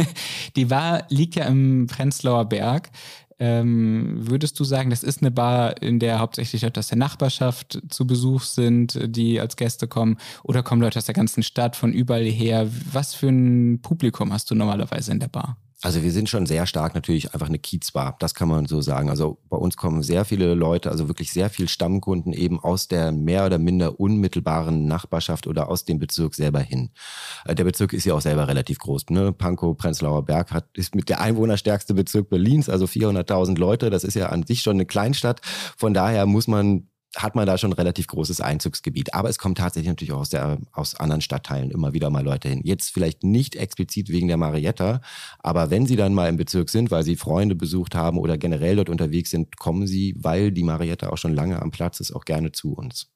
die 0.56 0.66
Bar 0.66 1.06
liegt 1.08 1.34
ja 1.36 1.46
im 1.46 1.86
Prenzlauer 1.86 2.44
Berg. 2.44 2.90
Ähm, 3.38 4.16
würdest 4.28 4.58
du 4.58 4.64
sagen, 4.64 4.90
das 4.90 5.02
ist 5.02 5.20
eine 5.20 5.30
Bar, 5.30 5.80
in 5.82 5.98
der 5.98 6.18
hauptsächlich 6.18 6.62
Leute 6.62 6.80
aus 6.80 6.88
der 6.88 6.98
Nachbarschaft 6.98 7.80
zu 7.88 8.06
Besuch 8.06 8.42
sind, 8.42 8.98
die 9.04 9.40
als 9.40 9.56
Gäste 9.56 9.88
kommen? 9.88 10.18
Oder 10.42 10.62
kommen 10.62 10.82
Leute 10.82 10.98
aus 10.98 11.06
der 11.06 11.14
ganzen 11.14 11.42
Stadt 11.42 11.76
von 11.76 11.92
überall 11.92 12.24
her? 12.24 12.68
Was 12.92 13.14
für 13.14 13.28
ein 13.28 13.80
Publikum 13.82 14.32
hast 14.32 14.50
du 14.50 14.54
normalerweise 14.54 15.12
in 15.12 15.20
der 15.20 15.28
Bar? 15.28 15.56
Also 15.82 16.04
wir 16.04 16.12
sind 16.12 16.28
schon 16.28 16.46
sehr 16.46 16.66
stark 16.66 16.94
natürlich 16.94 17.34
einfach 17.34 17.48
eine 17.48 17.58
Kiezbar, 17.58 18.14
das 18.20 18.34
kann 18.34 18.48
man 18.48 18.66
so 18.66 18.80
sagen. 18.80 19.10
Also 19.10 19.38
bei 19.50 19.56
uns 19.56 19.76
kommen 19.76 20.04
sehr 20.04 20.24
viele 20.24 20.54
Leute, 20.54 20.90
also 20.92 21.08
wirklich 21.08 21.32
sehr 21.32 21.50
viel 21.50 21.68
Stammkunden 21.68 22.32
eben 22.32 22.60
aus 22.60 22.86
der 22.86 23.10
mehr 23.10 23.44
oder 23.44 23.58
minder 23.58 23.98
unmittelbaren 23.98 24.86
Nachbarschaft 24.86 25.48
oder 25.48 25.68
aus 25.68 25.84
dem 25.84 25.98
Bezirk 25.98 26.36
selber 26.36 26.60
hin. 26.60 26.90
Äh, 27.44 27.56
der 27.56 27.64
Bezirk 27.64 27.92
ist 27.92 28.04
ja 28.04 28.14
auch 28.14 28.20
selber 28.20 28.46
relativ 28.46 28.78
groß. 28.78 29.06
Ne? 29.10 29.32
Pankow, 29.32 29.76
Prenzlauer 29.76 30.24
Berg 30.24 30.52
hat, 30.52 30.66
ist 30.74 30.94
mit 30.94 31.08
der 31.08 31.20
einwohnerstärkste 31.20 31.94
Bezirk 31.94 32.30
Berlins, 32.30 32.68
also 32.68 32.84
400.000 32.84 33.58
Leute. 33.58 33.90
Das 33.90 34.04
ist 34.04 34.14
ja 34.14 34.28
an 34.28 34.46
sich 34.46 34.62
schon 34.62 34.76
eine 34.76 34.86
Kleinstadt. 34.86 35.40
Von 35.76 35.94
daher 35.94 36.26
muss 36.26 36.46
man 36.46 36.86
hat 37.16 37.34
man 37.34 37.46
da 37.46 37.58
schon 37.58 37.72
relativ 37.72 38.06
großes 38.06 38.40
Einzugsgebiet. 38.40 39.14
Aber 39.14 39.28
es 39.28 39.38
kommt 39.38 39.58
tatsächlich 39.58 39.88
natürlich 39.88 40.12
auch 40.12 40.20
aus, 40.20 40.30
der, 40.30 40.58
aus 40.72 40.94
anderen 40.94 41.20
Stadtteilen 41.20 41.70
immer 41.70 41.92
wieder 41.92 42.10
mal 42.10 42.24
Leute 42.24 42.48
hin. 42.48 42.62
Jetzt 42.64 42.90
vielleicht 42.90 43.22
nicht 43.22 43.56
explizit 43.56 44.08
wegen 44.08 44.28
der 44.28 44.36
Marietta, 44.36 45.00
aber 45.38 45.70
wenn 45.70 45.86
sie 45.86 45.96
dann 45.96 46.14
mal 46.14 46.28
im 46.28 46.36
Bezirk 46.36 46.70
sind, 46.70 46.90
weil 46.90 47.02
sie 47.02 47.16
Freunde 47.16 47.54
besucht 47.54 47.94
haben 47.94 48.18
oder 48.18 48.38
generell 48.38 48.76
dort 48.76 48.88
unterwegs 48.88 49.30
sind, 49.30 49.56
kommen 49.56 49.86
sie, 49.86 50.14
weil 50.18 50.52
die 50.52 50.64
Marietta 50.64 51.10
auch 51.10 51.18
schon 51.18 51.34
lange 51.34 51.60
am 51.60 51.70
Platz 51.70 52.00
ist, 52.00 52.12
auch 52.12 52.24
gerne 52.24 52.52
zu 52.52 52.74
uns. 52.74 53.08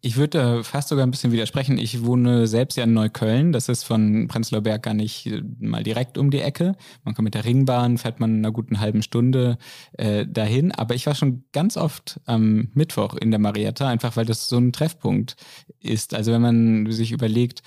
Ich 0.00 0.16
würde 0.16 0.62
fast 0.64 0.88
sogar 0.88 1.06
ein 1.06 1.10
bisschen 1.10 1.32
widersprechen. 1.32 1.78
Ich 1.78 2.04
wohne 2.04 2.46
selbst 2.46 2.76
ja 2.76 2.84
in 2.84 2.92
Neukölln. 2.92 3.52
Das 3.52 3.70
ist 3.70 3.84
von 3.84 4.28
Prenzlauer 4.28 4.60
Berg 4.60 4.82
gar 4.82 4.92
nicht 4.92 5.26
äh, 5.26 5.42
mal 5.58 5.82
direkt 5.82 6.18
um 6.18 6.30
die 6.30 6.40
Ecke. 6.40 6.76
Man 7.04 7.14
kommt 7.14 7.24
mit 7.24 7.34
der 7.34 7.46
Ringbahn, 7.46 7.96
fährt 7.96 8.20
man 8.20 8.30
in 8.30 8.38
einer 8.44 8.52
guten 8.52 8.80
halben 8.80 9.02
Stunde 9.02 9.56
äh, 9.94 10.26
dahin. 10.26 10.72
Aber 10.72 10.94
ich 10.94 11.06
war 11.06 11.14
schon 11.14 11.44
ganz 11.52 11.78
oft 11.78 12.20
am 12.26 12.68
Mittwoch 12.74 13.14
in 13.14 13.30
der 13.30 13.40
Marietta, 13.40 13.88
einfach 13.88 14.16
weil 14.16 14.26
das 14.26 14.48
so 14.48 14.58
ein 14.58 14.72
Treffpunkt 14.72 15.36
ist. 15.80 16.12
Also 16.14 16.32
wenn 16.32 16.42
man 16.42 16.92
sich 16.92 17.12
überlegt, 17.12 17.62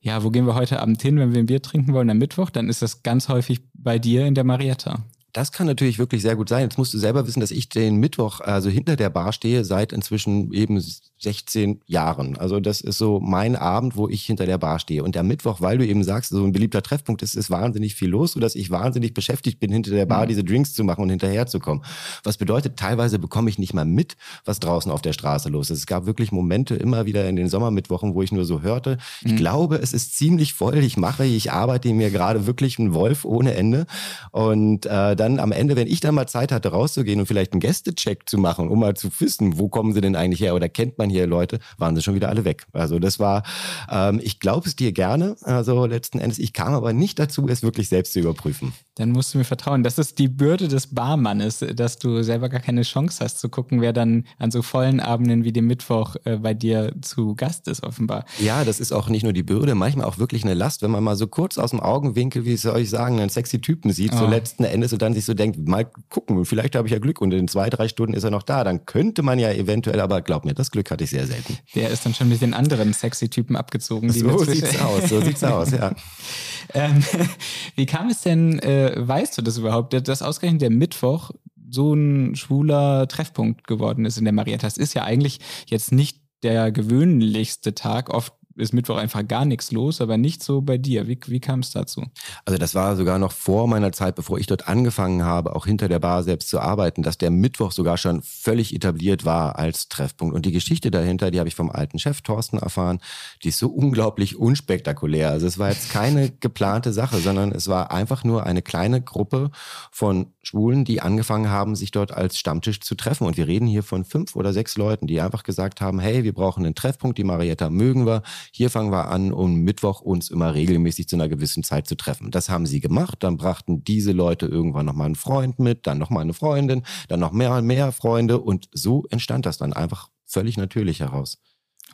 ja, 0.00 0.22
wo 0.22 0.30
gehen 0.30 0.46
wir 0.46 0.54
heute 0.54 0.80
Abend 0.80 1.02
hin, 1.02 1.18
wenn 1.18 1.32
wir 1.32 1.40
ein 1.40 1.46
Bier 1.46 1.62
trinken 1.62 1.92
wollen 1.92 2.10
am 2.10 2.18
Mittwoch, 2.18 2.50
dann 2.50 2.68
ist 2.68 2.82
das 2.82 3.02
ganz 3.02 3.28
häufig 3.28 3.60
bei 3.74 3.98
dir 3.98 4.26
in 4.26 4.34
der 4.34 4.44
Marietta. 4.44 5.04
Das 5.32 5.50
kann 5.50 5.66
natürlich 5.66 5.98
wirklich 5.98 6.22
sehr 6.22 6.36
gut 6.36 6.48
sein. 6.48 6.62
Jetzt 6.62 6.76
musst 6.76 6.92
du 6.92 6.98
selber 6.98 7.26
wissen, 7.26 7.40
dass 7.40 7.50
ich 7.50 7.68
den 7.68 7.96
Mittwoch 7.96 8.40
also 8.40 8.68
hinter 8.68 8.96
der 8.96 9.08
Bar 9.08 9.32
stehe 9.32 9.64
seit 9.64 9.92
inzwischen 9.92 10.52
eben 10.52 10.78
16 11.22 11.80
Jahren. 11.86 12.36
Also 12.36 12.58
das 12.58 12.80
ist 12.80 12.98
so 12.98 13.20
mein 13.20 13.54
Abend, 13.54 13.96
wo 13.96 14.08
ich 14.08 14.24
hinter 14.24 14.44
der 14.44 14.58
Bar 14.58 14.80
stehe. 14.80 15.04
Und 15.04 15.14
der 15.14 15.22
Mittwoch, 15.22 15.60
weil 15.60 15.78
du 15.78 15.86
eben 15.86 16.02
sagst, 16.02 16.30
so 16.30 16.44
ein 16.44 16.52
beliebter 16.52 16.82
Treffpunkt 16.82 17.22
ist, 17.22 17.36
ist 17.36 17.50
wahnsinnig 17.50 17.94
viel 17.94 18.08
los, 18.08 18.32
sodass 18.32 18.56
ich 18.56 18.70
wahnsinnig 18.70 19.14
beschäftigt 19.14 19.60
bin, 19.60 19.72
hinter 19.72 19.92
der 19.92 20.06
Bar 20.06 20.24
mhm. 20.24 20.28
diese 20.28 20.44
Drinks 20.44 20.74
zu 20.74 20.82
machen 20.82 21.02
und 21.02 21.10
hinterherzukommen. 21.10 21.84
Was 22.24 22.38
bedeutet, 22.38 22.76
teilweise 22.76 23.20
bekomme 23.20 23.50
ich 23.50 23.58
nicht 23.58 23.72
mal 23.72 23.84
mit, 23.84 24.16
was 24.44 24.58
draußen 24.58 24.90
auf 24.90 25.00
der 25.00 25.12
Straße 25.12 25.48
los 25.48 25.70
ist. 25.70 25.78
Es 25.78 25.86
gab 25.86 26.06
wirklich 26.06 26.32
Momente 26.32 26.74
immer 26.74 27.06
wieder 27.06 27.28
in 27.28 27.36
den 27.36 27.48
Sommermittwochen, 27.48 28.14
wo 28.14 28.22
ich 28.22 28.32
nur 28.32 28.44
so 28.44 28.62
hörte, 28.62 28.98
ich 29.24 29.32
mhm. 29.32 29.36
glaube, 29.36 29.76
es 29.76 29.92
ist 29.92 30.16
ziemlich 30.16 30.54
voll, 30.54 30.78
ich 30.78 30.96
mache, 30.96 31.24
ich 31.24 31.52
arbeite 31.52 31.92
mir 31.92 32.10
gerade 32.10 32.46
wirklich 32.46 32.78
einen 32.78 32.94
Wolf 32.94 33.24
ohne 33.24 33.54
Ende. 33.54 33.86
Und 34.32 34.86
äh, 34.86 35.14
dann 35.14 35.38
am 35.38 35.52
Ende, 35.52 35.76
wenn 35.76 35.86
ich 35.86 36.00
dann 36.00 36.16
mal 36.16 36.26
Zeit 36.26 36.50
hatte, 36.50 36.70
rauszugehen 36.70 37.20
und 37.20 37.26
vielleicht 37.26 37.52
einen 37.52 37.60
Gästecheck 37.60 38.28
zu 38.28 38.38
machen, 38.38 38.68
um 38.68 38.80
mal 38.80 38.94
zu 38.94 39.08
wissen, 39.20 39.58
wo 39.58 39.68
kommen 39.68 39.92
sie 39.92 40.00
denn 40.00 40.16
eigentlich 40.16 40.40
her 40.40 40.54
oder 40.54 40.68
kennt 40.68 40.98
man 40.98 41.11
hier 41.12 41.26
Leute, 41.26 41.60
waren 41.78 41.94
sie 41.94 42.02
schon 42.02 42.14
wieder 42.14 42.28
alle 42.28 42.44
weg. 42.44 42.66
Also 42.72 42.98
das 42.98 43.18
war, 43.18 43.42
ähm, 43.90 44.20
ich 44.22 44.40
glaube 44.40 44.66
es 44.66 44.76
dir 44.76 44.92
gerne, 44.92 45.36
also 45.42 45.86
letzten 45.86 46.18
Endes, 46.18 46.38
ich 46.38 46.52
kam 46.52 46.74
aber 46.74 46.92
nicht 46.92 47.18
dazu, 47.18 47.46
es 47.48 47.62
wirklich 47.62 47.88
selbst 47.88 48.12
zu 48.12 48.20
überprüfen. 48.20 48.72
Dann 48.96 49.10
musst 49.10 49.32
du 49.32 49.38
mir 49.38 49.44
vertrauen. 49.44 49.82
Das 49.82 49.98
ist 49.98 50.18
die 50.18 50.28
Bürde 50.28 50.68
des 50.68 50.88
Barmannes, 50.88 51.64
dass 51.74 51.98
du 51.98 52.22
selber 52.22 52.48
gar 52.48 52.60
keine 52.60 52.82
Chance 52.82 53.24
hast 53.24 53.40
zu 53.40 53.48
gucken, 53.48 53.80
wer 53.80 53.92
dann 53.92 54.26
an 54.38 54.50
so 54.50 54.62
vollen 54.62 55.00
Abenden 55.00 55.44
wie 55.44 55.52
dem 55.52 55.66
Mittwoch 55.66 56.16
äh, 56.24 56.36
bei 56.36 56.54
dir 56.54 56.94
zu 57.00 57.34
Gast 57.34 57.68
ist, 57.68 57.82
offenbar. 57.82 58.24
Ja, 58.38 58.64
das 58.64 58.80
ist 58.80 58.92
auch 58.92 59.08
nicht 59.08 59.22
nur 59.22 59.32
die 59.32 59.42
Bürde, 59.42 59.74
manchmal 59.74 60.06
auch 60.06 60.18
wirklich 60.18 60.44
eine 60.44 60.54
Last, 60.54 60.82
wenn 60.82 60.90
man 60.90 61.04
mal 61.04 61.16
so 61.16 61.26
kurz 61.26 61.58
aus 61.58 61.70
dem 61.70 61.80
Augenwinkel, 61.80 62.44
wie 62.44 62.56
soll 62.56 62.80
ich 62.80 62.90
sagen, 62.90 63.20
einen 63.20 63.30
sexy 63.30 63.60
Typen 63.60 63.92
sieht, 63.92 64.12
oh. 64.14 64.18
so 64.18 64.26
letzten 64.26 64.64
Endes 64.64 64.92
und 64.92 65.02
dann 65.02 65.14
sich 65.14 65.24
so 65.24 65.34
denkt, 65.34 65.66
mal 65.66 65.86
gucken, 66.10 66.44
vielleicht 66.44 66.76
habe 66.76 66.86
ich 66.88 66.92
ja 66.92 66.98
Glück 66.98 67.20
und 67.20 67.32
in 67.32 67.48
zwei, 67.48 67.70
drei 67.70 67.88
Stunden 67.88 68.14
ist 68.14 68.24
er 68.24 68.30
noch 68.30 68.42
da. 68.42 68.64
Dann 68.64 68.86
könnte 68.86 69.22
man 69.22 69.38
ja 69.38 69.50
eventuell, 69.52 70.00
aber 70.00 70.20
glaub 70.20 70.44
mir, 70.44 70.54
das 70.54 70.70
Glück 70.70 70.90
hatte 70.90 71.01
ich 71.04 71.10
sehr 71.10 71.26
selten. 71.26 71.58
Der 71.74 71.90
ist 71.90 72.04
dann 72.04 72.14
schon 72.14 72.28
mit 72.28 72.40
den 72.40 72.54
anderen 72.54 72.92
sexy 72.92 73.28
Typen 73.28 73.56
abgezogen. 73.56 74.10
so 74.12 74.44
sieht's 74.44 74.80
aus, 74.80 75.08
so 75.08 75.20
sieht's 75.20 75.44
aus, 75.44 75.70
ja. 75.70 75.94
ähm, 76.74 77.02
wie 77.76 77.86
kam 77.86 78.08
es 78.08 78.22
denn, 78.22 78.58
äh, 78.60 78.94
weißt 78.96 79.38
du 79.38 79.42
das 79.42 79.58
überhaupt, 79.58 79.92
dass 80.08 80.22
ausgerechnet 80.22 80.62
der 80.62 80.70
Mittwoch 80.70 81.30
so 81.70 81.94
ein 81.94 82.36
schwuler 82.36 83.08
Treffpunkt 83.08 83.66
geworden 83.66 84.04
ist 84.04 84.18
in 84.18 84.24
der 84.24 84.34
Marietta? 84.34 84.66
Das 84.66 84.76
ist 84.76 84.94
ja 84.94 85.04
eigentlich 85.04 85.40
jetzt 85.66 85.92
nicht 85.92 86.18
der 86.42 86.72
gewöhnlichste 86.72 87.74
Tag. 87.74 88.10
Oft 88.10 88.34
ist 88.56 88.72
Mittwoch 88.72 88.96
einfach 88.96 89.26
gar 89.26 89.44
nichts 89.44 89.72
los, 89.72 90.00
aber 90.00 90.16
nicht 90.16 90.42
so 90.42 90.60
bei 90.60 90.78
dir. 90.78 91.06
Wie, 91.08 91.18
wie 91.26 91.40
kam 91.40 91.60
es 91.60 91.70
dazu? 91.70 92.04
Also 92.44 92.58
das 92.58 92.74
war 92.74 92.96
sogar 92.96 93.18
noch 93.18 93.32
vor 93.32 93.68
meiner 93.68 93.92
Zeit, 93.92 94.14
bevor 94.14 94.38
ich 94.38 94.46
dort 94.46 94.68
angefangen 94.68 95.24
habe, 95.24 95.54
auch 95.56 95.66
hinter 95.66 95.88
der 95.88 95.98
Bar 95.98 96.22
selbst 96.22 96.48
zu 96.48 96.60
arbeiten, 96.60 97.02
dass 97.02 97.18
der 97.18 97.30
Mittwoch 97.30 97.72
sogar 97.72 97.96
schon 97.98 98.22
völlig 98.22 98.74
etabliert 98.74 99.24
war 99.24 99.58
als 99.58 99.88
Treffpunkt. 99.88 100.34
Und 100.34 100.46
die 100.46 100.52
Geschichte 100.52 100.90
dahinter, 100.90 101.30
die 101.30 101.38
habe 101.38 101.48
ich 101.48 101.54
vom 101.54 101.70
alten 101.70 101.98
Chef 101.98 102.22
Thorsten 102.22 102.58
erfahren, 102.58 103.00
die 103.42 103.48
ist 103.48 103.58
so 103.58 103.68
unglaublich 103.68 104.36
unspektakulär. 104.36 105.30
Also 105.30 105.46
es 105.46 105.58
war 105.58 105.70
jetzt 105.70 105.90
keine 105.90 106.30
geplante 106.30 106.92
Sache, 106.92 107.18
sondern 107.18 107.52
es 107.52 107.68
war 107.68 107.90
einfach 107.90 108.24
nur 108.24 108.44
eine 108.44 108.62
kleine 108.62 109.00
Gruppe 109.00 109.50
von 109.90 110.32
Schwulen, 110.42 110.84
die 110.84 111.00
angefangen 111.00 111.48
haben, 111.50 111.76
sich 111.76 111.92
dort 111.92 112.12
als 112.12 112.38
Stammtisch 112.38 112.80
zu 112.80 112.94
treffen. 112.94 113.26
Und 113.26 113.36
wir 113.36 113.46
reden 113.46 113.66
hier 113.66 113.82
von 113.82 114.04
fünf 114.04 114.34
oder 114.34 114.52
sechs 114.52 114.76
Leuten, 114.76 115.06
die 115.06 115.20
einfach 115.20 115.44
gesagt 115.44 115.80
haben, 115.80 116.00
hey, 116.00 116.24
wir 116.24 116.32
brauchen 116.32 116.64
einen 116.64 116.74
Treffpunkt, 116.74 117.16
die 117.18 117.24
Marietta 117.24 117.70
mögen 117.70 118.06
wir. 118.06 118.22
Hier 118.52 118.68
fangen 118.68 118.90
wir 118.90 119.08
an, 119.08 119.32
um 119.32 119.60
Mittwoch 119.60 120.00
uns 120.00 120.30
immer 120.30 120.54
regelmäßig 120.54 121.08
zu 121.08 121.16
einer 121.16 121.28
gewissen 121.28 121.62
Zeit 121.62 121.86
zu 121.86 121.94
treffen. 121.94 122.30
Das 122.30 122.48
haben 122.48 122.66
sie 122.66 122.80
gemacht. 122.80 123.22
Dann 123.22 123.36
brachten 123.36 123.84
diese 123.84 124.12
Leute 124.12 124.46
irgendwann 124.46 124.86
nochmal 124.86 125.06
einen 125.06 125.14
Freund 125.14 125.58
mit, 125.58 125.86
dann 125.86 125.98
nochmal 125.98 126.22
eine 126.22 126.34
Freundin, 126.34 126.82
dann 127.08 127.20
noch 127.20 127.32
mehr 127.32 127.52
und 127.52 127.66
mehr 127.66 127.92
Freunde. 127.92 128.40
Und 128.40 128.68
so 128.72 129.04
entstand 129.10 129.46
das 129.46 129.58
dann 129.58 129.72
einfach 129.72 130.08
völlig 130.26 130.56
natürlich 130.56 131.00
heraus. 131.00 131.38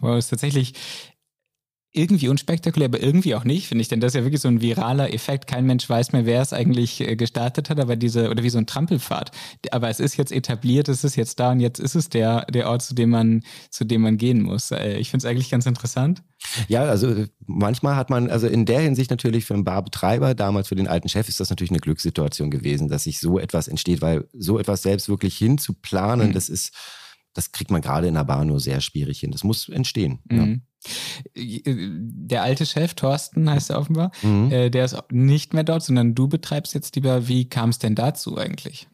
Wow, 0.00 0.17
ist 0.17 0.28
tatsächlich 0.28 0.75
irgendwie 1.92 2.28
unspektakulär, 2.28 2.87
aber 2.87 3.02
irgendwie 3.02 3.35
auch 3.35 3.45
nicht, 3.45 3.66
finde 3.66 3.83
ich. 3.83 3.88
Denn 3.88 4.00
das 4.00 4.11
ist 4.11 4.16
ja 4.16 4.25
wirklich 4.25 4.42
so 4.42 4.49
ein 4.49 4.61
viraler 4.61 5.12
Effekt. 5.12 5.47
Kein 5.47 5.64
Mensch 5.64 5.88
weiß 5.88 6.12
mehr, 6.12 6.26
wer 6.26 6.42
es 6.42 6.52
eigentlich 6.52 7.00
äh, 7.00 7.16
gestartet 7.16 7.71
hat, 7.71 7.80
aber 7.80 7.97
diese, 7.97 8.30
oder 8.30 8.42
wie 8.42 8.50
so 8.50 8.59
ein 8.59 8.66
Trampelpfad. 8.66 9.30
Aber 9.71 9.88
es 9.88 9.99
ist 9.99 10.16
jetzt 10.16 10.30
etabliert, 10.30 10.88
es 10.88 11.02
ist 11.02 11.16
jetzt 11.16 11.40
da 11.40 11.52
und 11.52 11.61
jetzt 11.61 11.78
ist 11.78 11.95
es 11.95 12.11
der, 12.11 12.45
der 12.47 12.68
Ort, 12.68 12.83
zu 12.83 12.95
dem 12.95 13.11
man, 13.11 13.42
zu 13.71 13.85
dem 13.85 14.02
man 14.02 14.18
gehen 14.18 14.42
muss. 14.42 14.71
Äh, 14.71 14.99
ich 14.99 15.11
finde 15.11 15.26
es 15.26 15.30
eigentlich 15.30 15.50
ganz 15.50 15.64
interessant. 15.64 16.23
Ja, 16.68 16.83
also 16.85 17.25
manchmal 17.47 17.97
hat 17.97 18.11
man, 18.11 18.30
also 18.30 18.47
in 18.47 18.66
der 18.66 18.80
Hinsicht 18.80 19.11
natürlich 19.11 19.47
für 19.47 19.54
einen 19.54 19.64
Barbetreiber, 19.64 20.35
damals 20.35 20.68
für 20.68 20.76
den 20.76 20.88
alten 20.88 21.09
Chef, 21.09 21.28
ist 21.28 21.40
das 21.40 21.50
natürlich 21.50 21.71
eine 21.71 21.80
Glückssituation 21.80 22.50
gewesen, 22.50 22.88
dass 22.88 23.04
sich 23.04 23.18
so 23.18 23.38
etwas 23.38 23.66
entsteht, 23.66 24.02
weil 24.02 24.28
so 24.35 24.59
etwas 24.59 24.83
selbst 24.83 25.09
wirklich 25.09 25.37
hinzuplanen, 25.38 26.28
mhm. 26.28 26.33
das 26.35 26.50
ist, 26.50 26.75
das 27.33 27.50
kriegt 27.52 27.71
man 27.71 27.80
gerade 27.80 28.09
in 28.09 28.14
der 28.14 28.25
Bar 28.25 28.45
nur 28.45 28.61
sehr 28.61 28.80
schwierig 28.83 29.21
hin. 29.21 29.30
Das 29.30 29.42
muss 29.42 29.68
entstehen. 29.68 30.18
Mhm. 30.28 30.38
Ja. 30.38 30.57
Der 31.35 32.43
alte 32.43 32.67
Chef, 32.67 32.95
Thorsten 32.95 33.50
heißt 33.50 33.71
er 33.71 33.80
offenbar, 33.80 34.12
mhm. 34.23 34.50
äh, 34.50 34.71
der 34.71 34.84
ist 34.84 34.97
nicht 35.10 35.52
mehr 35.52 35.64
dort, 35.64 35.82
sondern 35.82 36.14
du 36.14 36.28
betreibst 36.28 36.75
jetzt 36.75 36.95
lieber. 36.97 37.28
Wie 37.28 37.49
kam 37.49 37.71
es 37.71 37.78
denn 37.78 37.95
dazu 37.95 38.38
eigentlich? 38.38 38.88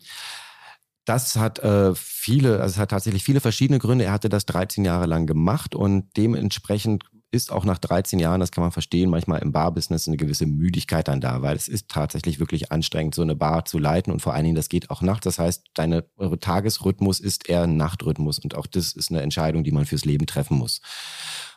Das 1.04 1.36
hat 1.36 1.58
äh, 1.58 1.94
viele, 1.94 2.60
also 2.60 2.74
es 2.74 2.78
hat 2.78 2.90
tatsächlich 2.90 3.24
viele 3.24 3.40
verschiedene 3.40 3.78
Gründe. 3.78 4.06
Er 4.06 4.12
hatte 4.12 4.30
das 4.30 4.46
13 4.46 4.84
Jahre 4.84 5.06
lang 5.06 5.26
gemacht 5.26 5.74
und 5.74 6.16
dementsprechend 6.16 7.04
ist 7.34 7.52
auch 7.52 7.64
nach 7.64 7.78
13 7.78 8.20
Jahren, 8.20 8.40
das 8.40 8.52
kann 8.52 8.62
man 8.62 8.70
verstehen, 8.70 9.10
manchmal 9.10 9.42
im 9.42 9.52
Barbusiness 9.52 10.06
eine 10.06 10.16
gewisse 10.16 10.46
Müdigkeit 10.46 11.08
dann 11.08 11.20
da, 11.20 11.42
weil 11.42 11.56
es 11.56 11.68
ist 11.68 11.88
tatsächlich 11.88 12.38
wirklich 12.38 12.70
anstrengend, 12.70 13.14
so 13.14 13.22
eine 13.22 13.34
Bar 13.34 13.64
zu 13.64 13.78
leiten 13.78 14.12
und 14.12 14.20
vor 14.20 14.32
allen 14.32 14.44
Dingen, 14.44 14.54
das 14.54 14.68
geht 14.68 14.88
auch 14.88 15.02
nachts. 15.02 15.24
Das 15.24 15.38
heißt, 15.38 15.64
deine 15.74 16.04
Tagesrhythmus 16.40 17.20
ist 17.20 17.48
eher 17.48 17.62
ein 17.62 17.76
Nachtrhythmus 17.76 18.38
und 18.38 18.54
auch 18.54 18.66
das 18.66 18.92
ist 18.92 19.10
eine 19.10 19.20
Entscheidung, 19.20 19.64
die 19.64 19.72
man 19.72 19.84
fürs 19.84 20.04
Leben 20.04 20.26
treffen 20.26 20.56
muss. 20.56 20.80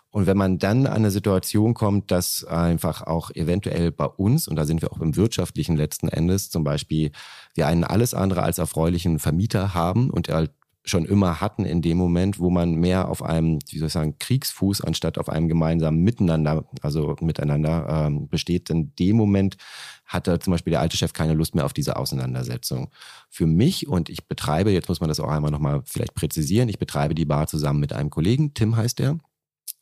Und 0.10 0.26
wenn 0.26 0.38
man 0.38 0.58
dann 0.58 0.88
an 0.88 0.93
eine 0.93 1.12
Situation 1.12 1.74
kommt, 1.74 2.12
dass 2.12 2.43
einfach 2.43 3.04
auch 3.04 3.30
eventuell 3.32 3.91
bei 3.91 4.06
uns, 4.06 4.48
und 4.48 4.56
da 4.56 4.65
sind 4.65 4.82
wir 4.82 4.91
auch 4.91 5.02
im 5.02 5.15
wirtschaftlichen 5.15 5.76
letzten 5.76 6.08
Endes, 6.08 6.50
zum 6.50 6.63
Beispiel 6.63 7.12
wir 7.56 7.67
einen 7.67 7.84
alles 7.84 8.13
andere 8.13 8.43
als 8.43 8.58
erfreulichen 8.58 9.20
Vermieter 9.20 9.74
haben 9.74 10.10
und 10.10 10.30
er 10.30 10.48
schon 10.89 11.06
immer 11.06 11.41
hatten 11.41 11.65
in 11.65 11.82
dem 11.82 11.98
Moment, 11.98 12.39
wo 12.39 12.50
man 12.50 12.76
mehr 12.76 13.10
auf 13.10 13.22
einem, 13.22 13.60
wie 13.70 13.78
soll 13.78 13.88
ich 13.88 13.93
sagen, 13.93 14.15
Kriegsfuß 14.20 14.82
anstatt 14.82 15.17
auf 15.17 15.30
einem 15.30 15.48
gemeinsamen 15.48 16.02
Miteinander, 16.02 16.65
also 16.82 17.15
miteinander 17.22 18.08
ähm, 18.08 18.30
besteht. 18.30 18.70
In 18.70 18.96
dem 18.96 19.17
Moment 19.17 19.58
hatte 20.06 20.39
zum 20.39 20.52
Beispiel 20.52 20.72
der 20.72 20.80
alte 20.80 20.98
Chef 20.98 21.13
keine 21.13 21.34
Lust 21.34 21.56
mehr 21.56 21.65
auf 21.65 21.74
diese 21.74 21.98
Auseinandersetzung. 21.98 22.89
Für 23.30 23.46
mich 23.46 23.88
und 23.88 24.10
ich 24.10 24.28
betreibe, 24.28 24.72
jetzt 24.72 24.88
muss 24.88 25.02
man 25.02 25.10
das 25.10 25.20
auch 25.20 25.30
einmal 25.30 25.52
nochmal 25.52 25.82
vielleicht 25.86 26.15
präzisieren, 26.15 26.70
ich 26.70 26.80
betreibe 26.80 27.15
die 27.15 27.26
Bar 27.26 27.48
zusammen 27.48 27.80
mit 27.80 27.91
einem 27.93 28.10
Kollegen, 28.10 28.54
Tim 28.54 28.76
heißt 28.78 29.02
er. 29.02 29.20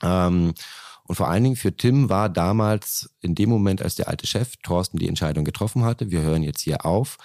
Ähm, 0.01 0.53
und 1.07 1.15
vor 1.15 1.27
allen 1.27 1.43
Dingen 1.43 1.55
für 1.55 1.75
Tim 1.75 2.09
war 2.09 2.29
damals 2.29 3.15
in 3.21 3.35
dem 3.35 3.49
Moment, 3.49 3.81
als 3.81 3.95
der 3.95 4.07
alte 4.07 4.25
Chef 4.25 4.55
Thorsten 4.63 4.97
die 4.97 5.07
Entscheidung 5.07 5.45
getroffen 5.45 5.83
hatte, 5.83 6.09
wir 6.09 6.21
hören 6.21 6.43
jetzt 6.43 6.61
hier 6.61 6.85
auf, 6.85 7.17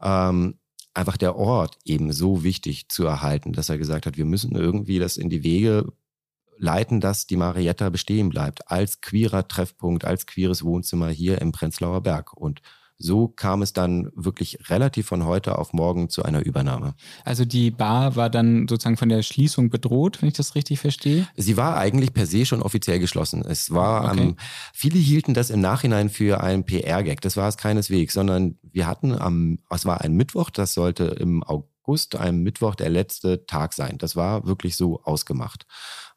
ähm, 0.00 0.58
einfach 0.94 1.16
der 1.16 1.36
Ort 1.36 1.78
eben 1.84 2.12
so 2.12 2.44
wichtig 2.44 2.88
zu 2.88 3.04
erhalten, 3.04 3.52
dass 3.52 3.68
er 3.68 3.78
gesagt 3.78 4.06
hat, 4.06 4.16
wir 4.16 4.24
müssen 4.24 4.54
irgendwie 4.54 5.00
das 5.00 5.16
in 5.16 5.28
die 5.28 5.42
Wege 5.42 5.92
leiten, 6.56 7.00
dass 7.00 7.26
die 7.26 7.36
Marietta 7.36 7.90
bestehen 7.90 8.28
bleibt 8.28 8.70
als 8.70 9.00
queerer 9.00 9.48
Treffpunkt, 9.48 10.04
als 10.04 10.26
queeres 10.26 10.62
Wohnzimmer 10.62 11.08
hier 11.08 11.40
im 11.40 11.50
Prenzlauer 11.50 12.00
Berg. 12.02 12.32
Und 12.34 12.62
so 12.98 13.28
kam 13.28 13.62
es 13.62 13.72
dann 13.72 14.10
wirklich 14.14 14.58
relativ 14.70 15.06
von 15.06 15.24
heute 15.24 15.58
auf 15.58 15.72
morgen 15.72 16.08
zu 16.08 16.22
einer 16.22 16.44
Übernahme. 16.44 16.94
Also 17.24 17.44
die 17.44 17.70
Bar 17.70 18.16
war 18.16 18.30
dann 18.30 18.68
sozusagen 18.68 18.96
von 18.96 19.08
der 19.08 19.22
Schließung 19.22 19.70
bedroht, 19.70 20.22
wenn 20.22 20.28
ich 20.28 20.34
das 20.34 20.54
richtig 20.54 20.80
verstehe? 20.80 21.26
Sie 21.36 21.56
war 21.56 21.76
eigentlich 21.76 22.12
per 22.12 22.26
se 22.26 22.46
schon 22.46 22.62
offiziell 22.62 23.00
geschlossen. 23.00 23.44
Es 23.46 23.72
war, 23.72 24.12
okay. 24.12 24.22
ähm, 24.22 24.36
viele 24.72 24.98
hielten 24.98 25.34
das 25.34 25.50
im 25.50 25.60
Nachhinein 25.60 26.08
für 26.08 26.40
einen 26.40 26.64
PR-Gag. 26.64 27.20
Das 27.20 27.36
war 27.36 27.48
es 27.48 27.56
keineswegs, 27.56 28.14
sondern 28.14 28.58
wir 28.62 28.86
hatten 28.86 29.12
am, 29.12 29.58
es 29.70 29.84
war 29.86 30.00
ein 30.00 30.14
Mittwoch, 30.14 30.50
das 30.50 30.74
sollte 30.74 31.04
im 31.04 31.42
August, 31.42 31.73
einem 32.16 32.42
Mittwoch 32.42 32.74
der 32.74 32.88
letzte 32.88 33.46
Tag 33.46 33.72
sein. 33.72 33.98
Das 33.98 34.16
war 34.16 34.46
wirklich 34.46 34.76
so 34.76 35.02
ausgemacht. 35.04 35.66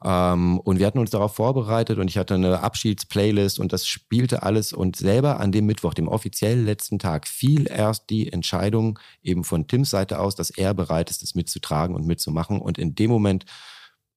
Ähm, 0.03 0.59
und 0.59 0.79
wir 0.79 0.87
hatten 0.87 0.99
uns 0.99 1.09
darauf 1.09 1.35
vorbereitet 1.35 1.97
und 1.97 2.07
ich 2.07 2.17
hatte 2.17 2.35
eine 2.35 2.61
Abschiedsplaylist 2.61 3.59
und 3.59 3.73
das 3.73 3.87
spielte 3.87 4.43
alles. 4.43 4.73
Und 4.73 4.95
selber 4.95 5.39
an 5.39 5.51
dem 5.51 5.65
Mittwoch, 5.65 5.93
dem 5.93 6.07
offiziell 6.07 6.61
letzten 6.61 6.99
Tag, 6.99 7.27
fiel 7.27 7.67
erst 7.69 8.09
die 8.09 8.31
Entscheidung 8.31 8.99
eben 9.21 9.43
von 9.43 9.67
Tims 9.67 9.89
Seite 9.89 10.19
aus, 10.19 10.35
dass 10.35 10.49
er 10.49 10.73
bereit 10.73 11.09
ist, 11.09 11.23
es 11.23 11.35
mitzutragen 11.35 11.95
und 11.95 12.05
mitzumachen. 12.05 12.61
Und 12.61 12.77
in 12.77 12.95
dem 12.95 13.11
Moment, 13.11 13.45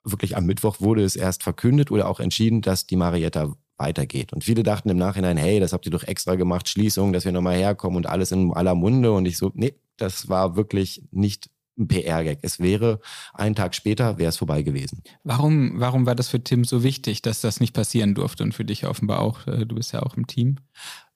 wirklich 0.05 0.37
am 0.37 0.47
Mittwoch, 0.47 0.81
wurde 0.81 1.05
es 1.05 1.17
erst 1.17 1.43
verkündet 1.43 1.91
oder 1.91 2.09
auch 2.09 2.21
entschieden, 2.21 2.63
dass 2.63 2.87
die 2.87 2.97
Marietta 2.97 3.53
weitergeht. 3.81 4.33
Und 4.33 4.45
viele 4.45 4.63
dachten 4.63 4.91
im 4.91 4.99
Nachhinein, 4.99 5.37
hey, 5.37 5.59
das 5.59 5.73
habt 5.73 5.87
ihr 5.87 5.93
doch 5.93 6.05
extra 6.05 6.37
gemacht, 6.37 6.69
Schließung, 6.69 7.13
dass 7.13 7.25
wir 7.25 7.33
nochmal 7.33 7.57
herkommen 7.57 7.97
und 7.97 8.07
alles 8.07 8.31
in 8.31 8.53
aller 8.53 8.75
Munde. 8.75 9.13
Und 9.13 9.27
ich 9.27 9.39
so, 9.39 9.51
nee, 9.55 9.75
das 10.01 10.29
war 10.29 10.57
wirklich 10.57 11.03
nicht 11.11 11.51
ein 11.79 11.89
PR-Gag. 11.89 12.41
Es 12.43 12.61
wäre 12.61 13.01
einen 13.33 13.55
Tag 13.55 13.75
später, 13.75 14.19
wäre 14.19 14.29
es 14.29 14.37
vorbei 14.37 14.63
gewesen. 14.63 15.03
Warum, 15.25 15.81
warum 15.81 16.07
war 16.07 16.15
das 16.15 16.29
für 16.29 16.43
Tim 16.43 16.65
so 16.65 16.83
wichtig, 16.83 17.23
dass 17.23 17.41
das 17.41 17.61
nicht 17.61 17.73
passieren 17.73 18.15
durfte 18.15 18.43
und 18.45 18.53
für 18.55 18.65
dich 18.65 18.87
offenbar 18.87 19.21
auch? 19.21 19.47
Äh, 19.47 19.67
du 19.67 19.75
bist 19.77 19.93
ja 19.93 20.03
auch 20.03 20.17
im 20.17 20.27
Team. 20.27 20.57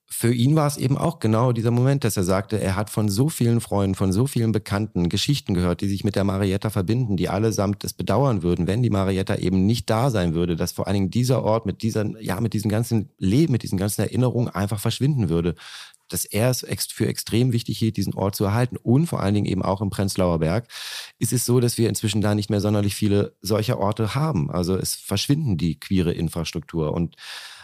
für 0.07 0.33
ihn 0.33 0.55
war 0.55 0.67
es 0.67 0.77
eben 0.77 0.97
auch 0.97 1.19
genau 1.19 1.51
dieser 1.51 1.71
Moment, 1.71 2.03
dass 2.03 2.15
er 2.15 2.23
sagte, 2.23 2.59
er 2.59 2.75
hat 2.75 2.89
von 2.89 3.09
so 3.09 3.27
vielen 3.27 3.59
Freunden, 3.59 3.95
von 3.95 4.13
so 4.13 4.27
vielen 4.27 4.51
Bekannten 4.51 5.09
Geschichten 5.09 5.53
gehört, 5.53 5.81
die 5.81 5.89
sich 5.89 6.03
mit 6.03 6.15
der 6.15 6.23
Marietta 6.23 6.69
verbinden, 6.69 7.17
die 7.17 7.27
allesamt 7.27 7.83
es 7.83 7.93
bedauern 7.93 8.41
würden, 8.41 8.65
wenn 8.65 8.81
die 8.81 8.89
Marietta 8.89 9.35
eben 9.35 9.65
nicht 9.65 9.89
da 9.89 10.09
sein 10.09 10.33
würde, 10.33 10.55
dass 10.55 10.71
vor 10.71 10.87
allen 10.87 10.93
Dingen 10.93 11.09
dieser 11.11 11.43
Ort 11.43 11.65
mit 11.65 11.81
dieser, 11.81 12.19
ja, 12.21 12.39
mit 12.39 12.53
diesem 12.53 12.71
ganzen 12.71 13.09
Leben, 13.17 13.51
mit 13.51 13.63
diesen 13.63 13.77
ganzen 13.77 14.01
Erinnerungen 14.01 14.47
einfach 14.49 14.79
verschwinden 14.79 15.29
würde. 15.29 15.55
Dass 16.09 16.25
er 16.25 16.49
es 16.49 16.65
für 16.91 17.07
extrem 17.07 17.51
wichtig 17.51 17.77
hielt, 17.77 17.97
diesen 17.97 18.13
Ort 18.13 18.35
zu 18.35 18.45
erhalten. 18.45 18.77
Und 18.77 19.07
vor 19.07 19.21
allen 19.21 19.33
Dingen 19.33 19.47
eben 19.47 19.63
auch 19.63 19.81
im 19.81 19.89
Prenzlauer 19.89 20.39
Berg 20.39 20.67
ist 21.17 21.33
es 21.33 21.45
so, 21.45 21.59
dass 21.59 21.77
wir 21.77 21.89
inzwischen 21.89 22.21
da 22.21 22.35
nicht 22.35 22.49
mehr 22.49 22.61
sonderlich 22.61 22.95
viele 22.95 23.35
solcher 23.41 23.79
Orte 23.79 24.15
haben. 24.15 24.51
Also 24.51 24.75
es 24.75 24.95
verschwinden 24.95 25.57
die 25.57 25.79
queere 25.79 26.13
Infrastruktur. 26.13 26.93
Und 26.93 27.15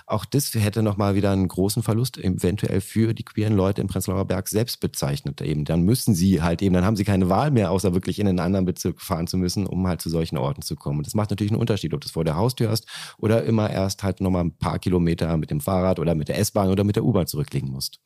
auch 0.06 0.26
das 0.26 0.54
hätte 0.54 0.84
nochmal 0.84 1.16
wieder 1.16 1.32
einen 1.32 1.48
großen 1.48 1.84
Verlust 1.84 2.18
eventuell 2.18 2.82
für 2.82 3.14
die 3.14 3.24
queeren 3.24 3.56
Leute 3.56 3.82
im 3.82 3.88
Prenzlauer 3.88 4.26
Berg 4.26 4.48
selbst 4.48 4.80
bezeichnet. 4.80 5.42
Eben, 5.42 5.66
dann 5.66 5.82
müssen 5.82 6.16
sie 6.16 6.42
halt 6.42 6.62
eben, 6.62 6.74
dann 6.74 6.86
haben 6.86 6.96
sie 6.96 7.04
keine 7.04 7.30
Wahl 7.30 7.52
mehr, 7.52 7.72
außer 7.72 7.94
wirklich 7.94 8.20
in 8.20 8.28
einen 8.28 8.40
anderen 8.40 8.66
Bezirk 8.66 9.02
fahren 9.02 9.28
zu 9.28 9.38
müssen, 9.38 9.66
um 9.66 9.88
halt 9.88 10.02
zu 10.02 10.10
solchen 10.10 10.38
Orten 10.38 10.62
zu 10.62 10.76
kommen. 10.76 11.00
Und 11.00 11.08
das 11.08 11.14
macht 11.14 11.30
natürlich 11.30 11.52
einen 11.52 11.62
Unterschied, 11.62 11.94
ob 11.94 12.02
du 12.02 12.06
es 12.06 12.12
vor 12.12 12.24
der 12.24 12.36
Haustür 12.36 12.70
hast 12.70 12.88
oder 13.18 13.44
immer 13.44 13.70
erst 13.70 14.04
halt 14.04 14.22
nochmal 14.22 14.44
ein 14.44 14.58
paar 14.58 14.80
Kilometer 14.80 15.38
mit 15.38 15.52
dem 15.52 15.62
Fahrrad 15.62 16.00
oder 16.00 16.16
mit 16.16 16.28
der 16.28 16.38
S-Bahn 16.40 16.70
oder 16.70 16.84
mit 16.84 16.96
der 16.96 17.06
U-Bahn 17.06 17.28
zurücklegen 17.28 17.70
musst. 17.70 18.00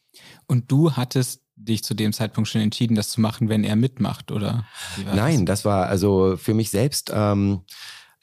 Und 0.47 0.71
du 0.71 0.93
hattest 0.93 1.41
dich 1.55 1.83
zu 1.83 1.93
dem 1.93 2.13
Zeitpunkt 2.13 2.49
schon 2.49 2.61
entschieden, 2.61 2.95
das 2.95 3.09
zu 3.09 3.21
machen, 3.21 3.49
wenn 3.49 3.63
er 3.63 3.75
mitmacht, 3.75 4.31
oder? 4.31 4.65
Nein, 5.13 5.45
das? 5.45 5.59
das 5.59 5.65
war 5.65 5.87
also 5.87 6.35
für 6.37 6.53
mich 6.53 6.69
selbst. 6.69 7.11
Ähm, 7.13 7.61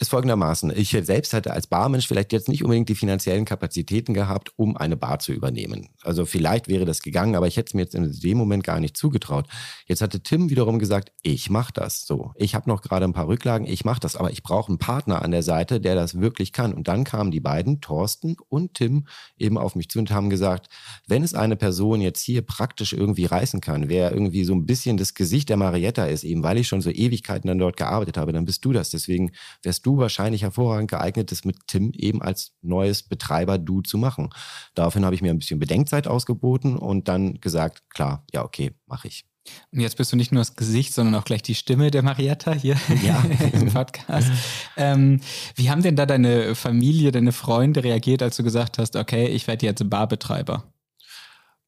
ist 0.03 0.11
folgendermaßen. 0.11 0.73
Ich 0.77 0.91
selbst 0.91 1.33
hatte 1.33 1.53
als 1.53 1.67
Barmensch 1.67 2.07
vielleicht 2.07 2.33
jetzt 2.33 2.49
nicht 2.49 2.63
unbedingt 2.63 2.89
die 2.89 2.95
finanziellen 2.95 3.45
Kapazitäten 3.45 4.13
gehabt, 4.13 4.53
um 4.57 4.77
eine 4.77 4.97
Bar 4.97 5.21
zu 5.21 5.33
übernehmen. 5.33 5.89
Also 6.03 6.27
vielleicht 6.27 6.69
wäre 6.69 6.85
das 6.85 7.01
gegangen, 7.03 7.37
aber 7.37 7.47
ich 7.47 7.57
hätte 7.57 7.69
es 7.69 7.75
mir 7.75 7.83
jetzt 7.83 7.95
in 7.95 8.13
dem 8.13 8.37
Moment 8.37 8.65
gar 8.65 8.81
nicht 8.81 8.97
zugetraut. 8.97 9.47
Jetzt 9.87 10.03
hatte 10.03 10.23
Tim 10.23 10.51
wiederum 10.51 10.79
gesagt, 10.79 11.13
ich 11.23 11.49
mache 11.49 11.73
das 11.73 12.05
so. 12.05 12.33
Ich 12.37 12.55
habe 12.55 12.69
noch 12.69 12.83
gerade 12.83 13.05
ein 13.05 13.13
paar 13.13 13.29
Rücklagen, 13.29 13.67
ich 13.67 13.85
mache 13.85 14.01
das, 14.01 14.17
aber 14.17 14.31
ich 14.31 14.43
brauche 14.43 14.69
einen 14.69 14.79
Partner 14.79 15.23
an 15.23 15.31
der 15.31 15.43
Seite, 15.43 15.81
der 15.81 15.95
das 15.95 16.21
wirklich 16.21 16.53
kann. 16.53 16.75
Und 16.75 16.89
dann 16.89 17.05
kamen 17.05 17.31
die 17.31 17.41
beiden, 17.41 17.81
Thorsten 17.81 18.37
und 18.49 18.75
Tim, 18.75 19.07
eben 19.39 19.57
auf 19.57 19.75
mich 19.77 19.89
zu 19.89 20.01
und 20.01 20.11
haben 20.11 20.31
gesagt, 20.31 20.69
wenn 21.07 21.23
es 21.23 21.35
eine 21.35 21.57
Person 21.57 22.01
jetzt 22.01 22.23
hier 22.23 22.43
praktisch 22.43 22.93
irgendwie 22.93 23.27
reißen 23.27 23.61
kann, 23.61 23.89
wer 23.89 24.13
irgendwie 24.13 24.45
so 24.45 24.53
ein 24.53 24.67
bisschen 24.67 24.97
das 24.97 25.15
Gesicht 25.15 25.49
der 25.49 25.57
Marietta 25.57 26.07
ist, 26.07 26.25
eben 26.25 26.43
weil 26.43 26.59
ich 26.59 26.69
schon 26.69 26.81
so 26.81 26.91
Ewigkeiten 26.91 27.49
dann 27.49 27.59
dort 27.59 27.77
gearbeitet 27.77 28.17
habe, 28.17 28.33
dann 28.33 28.45
bist 28.45 28.65
du 28.65 28.73
das. 28.73 28.91
Deswegen 28.91 29.31
wärst 29.63 29.87
du 29.87 29.92
wahrscheinlich 29.99 30.43
hervorragend 30.43 30.91
geeignet, 30.91 31.31
das 31.31 31.45
mit 31.45 31.57
Tim 31.67 31.93
eben 31.95 32.23
als 32.23 32.53
neues 32.63 33.03
Betreiber-Du 33.03 33.83
zu 33.83 33.99
machen. 33.99 34.31
Daraufhin 34.75 35.05
habe 35.05 35.15
ich 35.15 35.23
mir 35.23 35.31
ein 35.31 35.39
bisschen 35.39 35.61
Bedenkzeit 35.61 36.07
ausgeboten 36.07 36.77
und 36.77 37.09
dann 37.09 37.41
gesagt, 37.41 37.83
klar, 37.91 38.25
ja, 38.33 38.45
okay, 38.45 38.73
mache 38.87 39.09
ich. 39.09 39.25
Und 39.73 39.81
jetzt 39.81 39.97
bist 39.97 40.13
du 40.13 40.17
nicht 40.17 40.33
nur 40.33 40.41
das 40.41 40.55
Gesicht, 40.55 40.95
sondern 40.95 41.17
auch 41.17 41.25
gleich 41.25 41.43
die 41.43 41.55
Stimme 41.55 41.91
der 41.91 42.03
Marietta 42.03 42.53
hier 42.53 42.77
ja. 43.03 43.23
im 43.53 43.73
Podcast. 43.73 44.31
Ähm, 44.77 45.21
wie 45.57 45.71
haben 45.71 45.83
denn 45.83 45.97
da 45.97 46.07
deine 46.07 46.55
Familie, 46.55 47.11
deine 47.13 47.33
Freunde 47.33 47.83
reagiert, 47.83 48.23
als 48.23 48.37
du 48.37 48.45
gesagt 48.45 48.79
hast, 48.79 48.97
okay, 48.97 49.27
ich 49.27 49.47
werde 49.47 49.67
jetzt 49.67 49.89
Barbetreiber? 49.89 50.72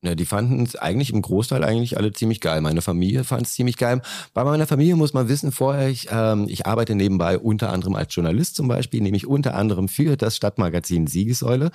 Ja, 0.05 0.15
die 0.15 0.27
fanden 0.27 0.63
es 0.65 0.77
eigentlich 0.77 1.11
im 1.15 1.23
Großteil 1.23 1.65
eigentlich 1.65 1.97
alle 1.97 2.13
ziemlich 2.13 2.43
geil. 2.43 2.61
Meine 2.61 2.83
Familie 2.83 3.25
fand 3.25 3.47
es 3.47 3.55
ziemlich 3.55 3.79
geil. 3.79 4.03
Bei 4.35 4.45
meiner 4.45 4.67
Familie 4.67 4.97
muss 4.97 5.15
man 5.15 5.29
wissen, 5.31 5.51
vorher, 5.51 5.89
ich, 5.89 6.09
ähm, 6.13 6.45
ich 6.47 6.67
arbeite 6.67 6.95
nebenbei 6.95 7.39
unter 7.39 7.73
anderem 7.73 7.95
als 7.95 8.15
Journalist 8.15 8.55
zum 8.55 8.69
Beispiel, 8.69 9.01
nämlich 9.01 9.27
unter 9.27 9.55
anderem 9.55 9.89
für 9.89 10.19
das 10.19 10.37
Stadtmagazin 10.37 11.07
Siegesäule. 11.07 11.71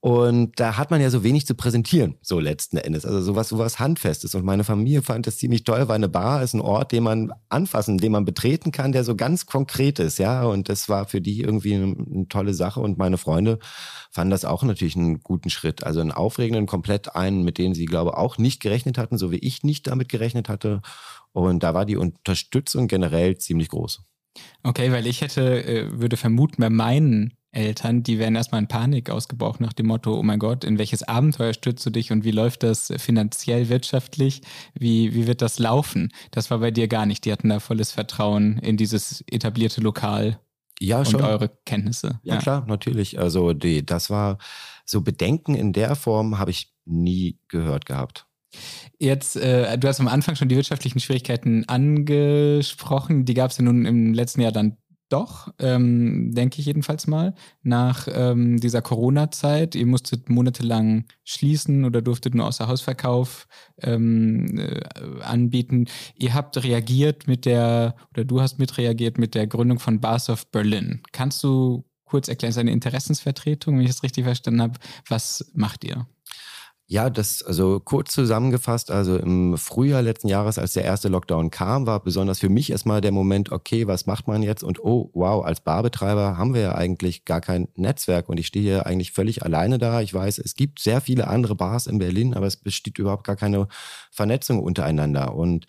Und 0.00 0.58
da 0.58 0.76
hat 0.76 0.90
man 0.90 1.00
ja 1.00 1.10
so 1.10 1.22
wenig 1.22 1.46
zu 1.46 1.54
präsentieren, 1.54 2.16
so 2.20 2.40
letzten 2.40 2.78
Endes. 2.78 3.04
Also 3.04 3.20
sowas, 3.20 3.48
sowas 3.48 3.78
Handfestes. 3.78 4.34
Und 4.34 4.44
meine 4.44 4.64
Familie 4.64 5.02
fand 5.02 5.28
das 5.28 5.38
ziemlich 5.38 5.62
toll, 5.62 5.86
weil 5.86 5.96
eine 5.96 6.08
Bar 6.08 6.42
ist 6.42 6.54
ein 6.54 6.60
Ort, 6.60 6.90
den 6.90 7.04
man 7.04 7.32
anfassen, 7.48 7.98
den 7.98 8.10
man 8.10 8.24
betreten 8.24 8.72
kann, 8.72 8.90
der 8.90 9.04
so 9.04 9.14
ganz 9.14 9.46
konkret 9.46 10.00
ist, 10.00 10.18
ja. 10.18 10.42
Und 10.42 10.68
das 10.68 10.88
war 10.88 11.06
für 11.06 11.20
die 11.20 11.42
irgendwie 11.42 11.74
eine, 11.74 11.96
eine 11.96 12.28
tolle 12.28 12.54
Sache. 12.54 12.80
Und 12.80 12.98
meine 12.98 13.18
Freunde 13.18 13.60
fanden 14.10 14.32
das 14.32 14.44
auch 14.44 14.64
natürlich 14.64 14.96
einen 14.96 15.20
guten 15.20 15.50
Schritt. 15.50 15.84
Also 15.84 16.00
einen 16.00 16.12
aufregenden, 16.12 16.66
komplett 16.66 17.14
einen, 17.14 17.44
mit 17.44 17.58
denen 17.68 17.74
sie, 17.74 17.86
glaube 17.86 18.10
ich, 18.10 18.16
auch 18.16 18.38
nicht 18.38 18.60
gerechnet 18.60 18.98
hatten, 18.98 19.18
so 19.18 19.30
wie 19.30 19.38
ich 19.38 19.62
nicht 19.62 19.86
damit 19.86 20.08
gerechnet 20.08 20.48
hatte. 20.48 20.80
Und 21.32 21.62
da 21.62 21.74
war 21.74 21.84
die 21.84 21.96
Unterstützung 21.96 22.88
generell 22.88 23.36
ziemlich 23.38 23.68
groß. 23.68 24.00
Okay, 24.62 24.92
weil 24.92 25.06
ich 25.06 25.20
hätte, 25.20 25.64
äh, 25.64 26.00
würde 26.00 26.16
vermuten, 26.16 26.60
bei 26.60 26.70
meinen 26.70 27.34
Eltern, 27.50 28.02
die 28.02 28.18
wären 28.18 28.36
erstmal 28.36 28.60
in 28.60 28.68
Panik 28.68 29.10
ausgebrochen 29.10 29.64
nach 29.64 29.72
dem 29.72 29.86
Motto, 29.86 30.16
oh 30.16 30.22
mein 30.22 30.38
Gott, 30.38 30.64
in 30.64 30.78
welches 30.78 31.02
Abenteuer 31.02 31.54
stürzt 31.54 31.84
du 31.84 31.90
dich 31.90 32.12
und 32.12 32.24
wie 32.24 32.30
läuft 32.30 32.62
das 32.62 32.92
finanziell, 32.98 33.68
wirtschaftlich? 33.68 34.42
Wie, 34.74 35.14
wie 35.14 35.26
wird 35.26 35.42
das 35.42 35.58
laufen? 35.58 36.12
Das 36.30 36.50
war 36.50 36.58
bei 36.58 36.70
dir 36.70 36.88
gar 36.88 37.06
nicht. 37.06 37.24
Die 37.24 37.32
hatten 37.32 37.48
da 37.48 37.58
volles 37.58 37.90
Vertrauen 37.90 38.58
in 38.58 38.76
dieses 38.76 39.24
etablierte 39.30 39.80
Lokal 39.80 40.38
ja, 40.78 40.98
und 40.98 41.14
eure 41.16 41.50
Kenntnisse. 41.64 42.20
Ja, 42.22 42.34
ja, 42.34 42.40
klar, 42.40 42.64
natürlich. 42.68 43.18
Also 43.18 43.52
die, 43.52 43.84
das 43.84 44.10
war 44.10 44.38
so 44.84 45.00
Bedenken 45.00 45.54
in 45.54 45.72
der 45.72 45.96
Form 45.96 46.38
habe 46.38 46.50
ich 46.50 46.72
nie 46.88 47.38
gehört 47.48 47.86
gehabt. 47.86 48.26
Jetzt, 48.98 49.36
äh, 49.36 49.76
du 49.78 49.88
hast 49.88 50.00
am 50.00 50.08
Anfang 50.08 50.34
schon 50.34 50.48
die 50.48 50.56
wirtschaftlichen 50.56 51.00
Schwierigkeiten 51.00 51.68
angesprochen. 51.68 53.24
Die 53.24 53.34
gab 53.34 53.50
es 53.50 53.58
ja 53.58 53.64
nun 53.64 53.84
im 53.84 54.14
letzten 54.14 54.40
Jahr 54.40 54.52
dann 54.52 54.76
doch, 55.08 55.48
ähm, 55.58 56.32
denke 56.34 56.60
ich 56.60 56.66
jedenfalls 56.66 57.06
mal, 57.06 57.34
nach 57.62 58.08
ähm, 58.12 58.58
dieser 58.58 58.82
Corona-Zeit. 58.82 59.74
Ihr 59.74 59.86
musstet 59.86 60.28
monatelang 60.28 61.04
schließen 61.24 61.84
oder 61.84 62.02
durftet 62.02 62.34
nur 62.34 62.46
außer 62.46 62.68
Hausverkauf 62.68 63.46
ähm, 63.82 64.58
äh, 64.58 65.22
anbieten. 65.22 65.86
Ihr 66.14 66.34
habt 66.34 66.62
reagiert 66.62 67.26
mit 67.26 67.46
der, 67.46 67.96
oder 68.12 68.24
du 68.24 68.40
hast 68.40 68.58
mitreagiert 68.58 69.18
mit 69.18 69.34
der 69.34 69.46
Gründung 69.46 69.78
von 69.78 70.00
Bars 70.00 70.28
of 70.28 70.50
Berlin. 70.50 71.02
Kannst 71.12 71.42
du 71.42 71.84
kurz 72.04 72.28
erklären, 72.28 72.52
seine 72.52 72.72
Interessensvertretung, 72.72 73.78
wenn 73.78 73.84
ich 73.84 73.90
es 73.90 74.02
richtig 74.02 74.24
verstanden 74.24 74.62
habe? 74.62 74.78
Was 75.08 75.50
macht 75.54 75.84
ihr? 75.84 76.06
Ja, 76.90 77.10
das, 77.10 77.42
also 77.42 77.80
kurz 77.80 78.12
zusammengefasst, 78.14 78.90
also 78.90 79.18
im 79.18 79.58
Frühjahr 79.58 80.00
letzten 80.00 80.26
Jahres, 80.28 80.56
als 80.56 80.72
der 80.72 80.84
erste 80.84 81.08
Lockdown 81.10 81.50
kam, 81.50 81.86
war 81.86 82.02
besonders 82.02 82.38
für 82.38 82.48
mich 82.48 82.70
erstmal 82.70 83.02
der 83.02 83.12
Moment, 83.12 83.52
okay, 83.52 83.86
was 83.86 84.06
macht 84.06 84.26
man 84.26 84.42
jetzt? 84.42 84.62
Und 84.64 84.82
oh, 84.82 85.10
wow, 85.12 85.44
als 85.44 85.60
Barbetreiber 85.60 86.38
haben 86.38 86.54
wir 86.54 86.62
ja 86.62 86.74
eigentlich 86.74 87.26
gar 87.26 87.42
kein 87.42 87.68
Netzwerk 87.74 88.30
und 88.30 88.40
ich 88.40 88.46
stehe 88.46 88.64
hier 88.64 88.86
eigentlich 88.86 89.12
völlig 89.12 89.42
alleine 89.42 89.76
da. 89.76 90.00
Ich 90.00 90.14
weiß, 90.14 90.38
es 90.38 90.54
gibt 90.54 90.80
sehr 90.80 91.02
viele 91.02 91.28
andere 91.28 91.54
Bars 91.54 91.86
in 91.86 91.98
Berlin, 91.98 92.32
aber 92.32 92.46
es 92.46 92.56
besteht 92.56 92.98
überhaupt 92.98 93.24
gar 93.26 93.36
keine 93.36 93.68
Vernetzung 94.10 94.58
untereinander. 94.62 95.34
Und 95.34 95.66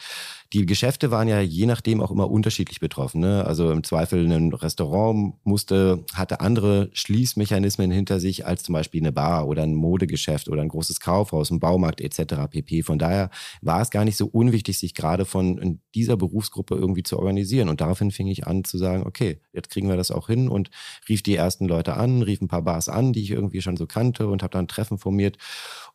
die 0.53 0.65
Geschäfte 0.65 1.11
waren 1.11 1.27
ja 1.27 1.39
je 1.41 1.67
nachdem 1.67 2.01
auch 2.01 2.09
immer 2.09 2.29
unterschiedlich 2.29 2.79
betroffen. 2.79 3.21
Ne? 3.21 3.45
Also 3.45 3.71
im 3.71 3.83
Zweifel 3.83 4.25
ein 4.31 4.51
Restaurant 4.51 5.35
musste, 5.43 6.03
hatte 6.13 6.39
andere 6.39 6.89
Schließmechanismen 6.93 7.91
hinter 7.91 8.19
sich 8.19 8.47
als 8.47 8.63
zum 8.63 8.73
Beispiel 8.73 9.01
eine 9.01 9.11
Bar 9.11 9.47
oder 9.47 9.61
ein 9.61 9.75
Modegeschäft 9.75 10.49
oder 10.49 10.63
ein 10.63 10.69
großes 10.69 10.99
Kaufhaus, 11.01 11.51
ein 11.51 11.59
Baumarkt 11.59 12.01
etc. 12.01 12.47
pp. 12.49 12.81
Von 12.81 12.97
daher 12.97 13.29
war 13.61 13.81
es 13.81 13.91
gar 13.91 14.05
nicht 14.05 14.17
so 14.17 14.25
unwichtig, 14.25 14.79
sich 14.79 14.95
gerade 14.95 15.25
von 15.25 15.81
dieser 15.93 16.17
Berufsgruppe 16.17 16.75
irgendwie 16.75 17.03
zu 17.03 17.19
organisieren. 17.19 17.69
Und 17.69 17.81
daraufhin 17.81 18.09
fing 18.09 18.27
ich 18.27 18.47
an 18.47 18.63
zu 18.63 18.79
sagen, 18.79 19.03
okay, 19.05 19.41
jetzt 19.53 19.69
kriegen 19.69 19.87
wir 19.87 19.97
das 19.97 20.09
auch 20.09 20.27
hin 20.27 20.49
und 20.49 20.71
rief 21.07 21.21
die 21.21 21.35
ersten 21.35 21.67
Leute 21.67 21.95
an, 21.95 22.23
rief 22.23 22.41
ein 22.41 22.47
paar 22.47 22.63
Bars 22.63 22.89
an, 22.89 23.13
die 23.13 23.21
ich 23.21 23.31
irgendwie 23.31 23.61
schon 23.61 23.77
so 23.77 23.85
kannte 23.85 24.27
und 24.27 24.41
habe 24.41 24.51
dann 24.51 24.67
Treffen 24.67 24.97
formiert. 24.97 25.37